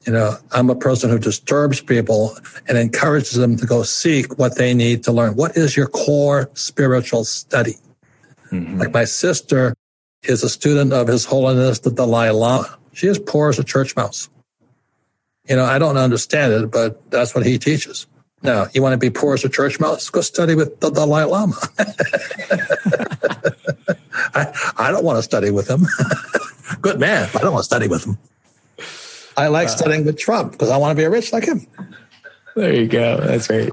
You 0.06 0.14
know, 0.14 0.38
I'm 0.52 0.70
a 0.70 0.76
person 0.76 1.10
who 1.10 1.20
disturbs 1.20 1.82
people 1.82 2.38
and 2.68 2.78
encourages 2.78 3.34
them 3.34 3.58
to 3.58 3.66
go 3.66 3.84
seek 3.84 4.38
what 4.38 4.58
they 4.58 4.74
need 4.74 5.04
to 5.04 5.12
learn. 5.12 5.36
What 5.36 5.58
is 5.58 5.76
your 5.76 5.88
core 5.88 6.50
spiritual 6.54 7.26
study? 7.26 7.76
Mm-hmm. 8.52 8.80
Like 8.80 8.94
my 8.94 9.04
sister 9.04 9.74
is 10.24 10.44
a 10.44 10.50
student 10.50 10.94
of 10.94 11.08
His 11.08 11.26
Holiness 11.26 11.80
the 11.80 11.92
Dalai 11.92 12.30
Lama. 12.30 12.78
She 12.94 13.08
is 13.08 13.20
poor 13.20 13.50
as 13.50 13.60
a 13.60 13.64
church 13.64 13.96
mouse. 13.96 14.30
You 15.48 15.56
know, 15.56 15.66
I 15.66 15.78
don't 15.78 15.98
understand 15.98 16.54
it, 16.54 16.72
but 16.72 17.10
that's 17.12 17.36
what 17.36 17.46
he 17.46 17.58
teaches. 17.58 18.08
Now, 18.44 18.68
you 18.74 18.82
want 18.82 18.94
to 18.94 18.98
be 18.98 19.10
poor 19.10 19.34
as 19.34 19.44
a 19.44 19.50
church 19.50 19.80
mouse? 19.80 20.10
Go 20.10 20.22
study 20.22 20.56
with 20.56 20.80
the 20.80 20.90
Dalai 20.90 21.24
Lama. 21.24 21.56
I, 24.38 24.72
I 24.78 24.92
don't 24.92 25.04
want 25.04 25.18
to 25.18 25.24
study 25.24 25.52
with 25.52 25.70
him. 25.70 25.86
Good 26.82 27.00
man. 27.00 27.30
I 27.36 27.40
don't 27.40 27.54
want 27.54 27.62
to 27.62 27.66
study 27.66 27.88
with 27.88 28.06
him. 28.06 28.18
I 29.38 29.48
like 29.48 29.68
uh, 29.68 29.72
studying 29.72 30.06
with 30.06 30.18
Trump 30.18 30.52
because 30.52 30.70
I 30.70 30.78
want 30.78 30.98
to 30.98 31.02
be 31.02 31.08
rich 31.08 31.32
like 31.32 31.46
him. 31.46 31.68
There 32.56 32.74
you 32.74 32.88
go. 32.88 33.18
That's 33.18 33.48
great. 33.48 33.70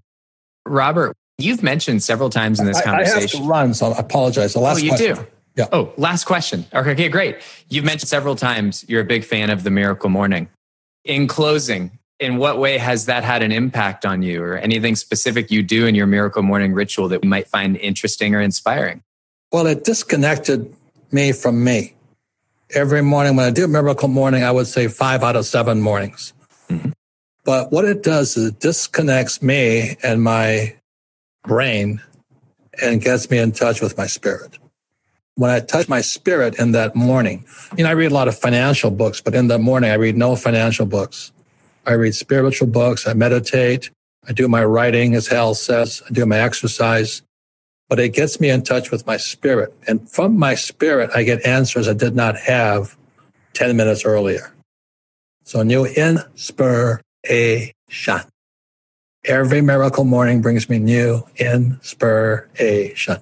Robert, 0.66 1.16
you've 1.38 1.62
mentioned 1.62 2.02
several 2.02 2.30
times 2.30 2.60
in 2.60 2.66
this 2.66 2.80
conversation. 2.80 3.18
I 3.18 3.20
have 3.22 3.30
to 3.30 3.42
run, 3.42 3.74
so 3.74 3.92
I 3.92 3.98
apologize. 3.98 4.52
The 4.52 4.60
last 4.60 4.80
oh, 4.80 4.82
you 4.82 4.90
question. 4.90 5.16
do? 5.16 5.26
Yeah. 5.56 5.68
Oh, 5.72 5.92
last 5.96 6.24
question. 6.24 6.66
Okay, 6.74 6.92
okay, 6.92 7.08
great. 7.08 7.38
You've 7.68 7.84
mentioned 7.84 8.08
several 8.08 8.34
times 8.34 8.84
you're 8.88 9.00
a 9.00 9.06
big 9.06 9.24
fan 9.24 9.50
of 9.50 9.62
the 9.62 9.70
miracle 9.70 10.10
morning. 10.10 10.48
In 11.04 11.26
closing, 11.28 11.98
in 12.18 12.38
what 12.38 12.58
way 12.58 12.78
has 12.78 13.06
that 13.06 13.24
had 13.24 13.42
an 13.42 13.52
impact 13.52 14.04
on 14.04 14.22
you 14.22 14.42
or 14.42 14.56
anything 14.56 14.96
specific 14.96 15.50
you 15.50 15.62
do 15.62 15.86
in 15.86 15.94
your 15.94 16.06
miracle 16.06 16.42
morning 16.42 16.72
ritual 16.72 17.08
that 17.08 17.22
we 17.22 17.28
might 17.28 17.48
find 17.48 17.76
interesting 17.76 18.34
or 18.34 18.40
inspiring? 18.40 19.02
Well, 19.54 19.68
it 19.68 19.84
disconnected 19.84 20.74
me 21.12 21.32
from 21.32 21.64
me. 21.64 21.94
Every 22.74 23.02
morning 23.02 23.36
when 23.36 23.46
I 23.46 23.52
do 23.52 23.68
miracle 23.68 24.08
morning, 24.08 24.44
I 24.44 24.52
would 24.52 24.66
say 24.68 24.88
five 24.88 25.22
out 25.22 25.36
of 25.36 25.46
seven 25.46 25.80
mornings. 25.82 26.34
Mm-hmm. 26.70 26.90
But 27.44 27.72
what 27.72 27.86
it 27.86 28.02
does 28.02 28.36
is 28.36 28.48
it 28.48 28.60
disconnects 28.60 29.42
me 29.42 29.96
and 30.02 30.24
my 30.24 30.76
brain 31.44 32.02
and 32.82 33.02
gets 33.02 33.30
me 33.30 33.38
in 33.38 33.52
touch 33.52 33.80
with 33.82 33.96
my 33.98 34.08
spirit 34.08 34.58
when 35.36 35.50
I 35.50 35.60
touch 35.60 35.88
my 35.88 36.00
spirit 36.00 36.58
in 36.58 36.72
that 36.72 36.94
morning, 36.94 37.46
you 37.76 37.84
know, 37.84 37.90
I 37.90 37.94
read 37.94 38.12
a 38.12 38.14
lot 38.14 38.28
of 38.28 38.38
financial 38.38 38.90
books, 38.90 39.20
but 39.20 39.34
in 39.34 39.48
the 39.48 39.58
morning, 39.58 39.90
I 39.90 39.94
read 39.94 40.16
no 40.16 40.36
financial 40.36 40.86
books. 40.86 41.32
I 41.86 41.94
read 41.94 42.14
spiritual 42.14 42.68
books. 42.68 43.06
I 43.06 43.14
meditate. 43.14 43.90
I 44.28 44.32
do 44.32 44.48
my 44.48 44.64
writing, 44.64 45.14
as 45.14 45.28
Hal 45.28 45.54
says. 45.54 46.02
I 46.08 46.12
do 46.12 46.24
my 46.26 46.38
exercise, 46.38 47.22
but 47.88 47.98
it 47.98 48.10
gets 48.10 48.40
me 48.40 48.50
in 48.50 48.62
touch 48.62 48.90
with 48.90 49.06
my 49.06 49.16
spirit. 49.16 49.74
And 49.86 50.08
from 50.10 50.38
my 50.38 50.54
spirit, 50.54 51.10
I 51.14 51.22
get 51.22 51.44
answers 51.46 51.88
I 51.88 51.94
did 51.94 52.14
not 52.14 52.36
have 52.36 52.96
10 53.54 53.76
minutes 53.76 54.04
earlier. 54.04 54.52
So 55.44 55.62
new 55.62 55.84
inspiration. 55.86 57.02
Every 59.26 59.60
miracle 59.62 60.04
morning 60.04 60.42
brings 60.42 60.68
me 60.68 60.78
new 60.78 61.22
inspiration. 61.36 63.16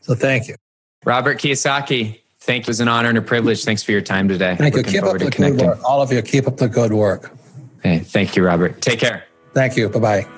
So 0.00 0.14
thank 0.14 0.48
you. 0.48 0.56
Robert 1.04 1.38
Kiyosaki, 1.38 2.20
thank 2.40 2.64
you. 2.64 2.66
It 2.66 2.68
was 2.68 2.80
an 2.80 2.88
honor 2.88 3.08
and 3.08 3.18
a 3.18 3.22
privilege. 3.22 3.64
Thanks 3.64 3.82
for 3.82 3.92
your 3.92 4.00
time 4.00 4.28
today. 4.28 4.56
Thank 4.56 4.74
Looking 4.74 4.94
you. 4.94 5.00
Keep 5.00 5.08
up 5.08 5.18
the 5.18 5.30
good 5.30 5.60
work. 5.60 5.84
All 5.84 6.02
of 6.02 6.12
you, 6.12 6.22
keep 6.22 6.46
up 6.46 6.56
the 6.56 6.68
good 6.68 6.92
work. 6.92 7.32
Hey, 7.82 8.00
thank 8.00 8.36
you, 8.36 8.44
Robert. 8.44 8.80
Take 8.80 9.00
care. 9.00 9.24
Thank 9.54 9.76
you. 9.76 9.88
Bye 9.88 9.98
bye. 10.00 10.37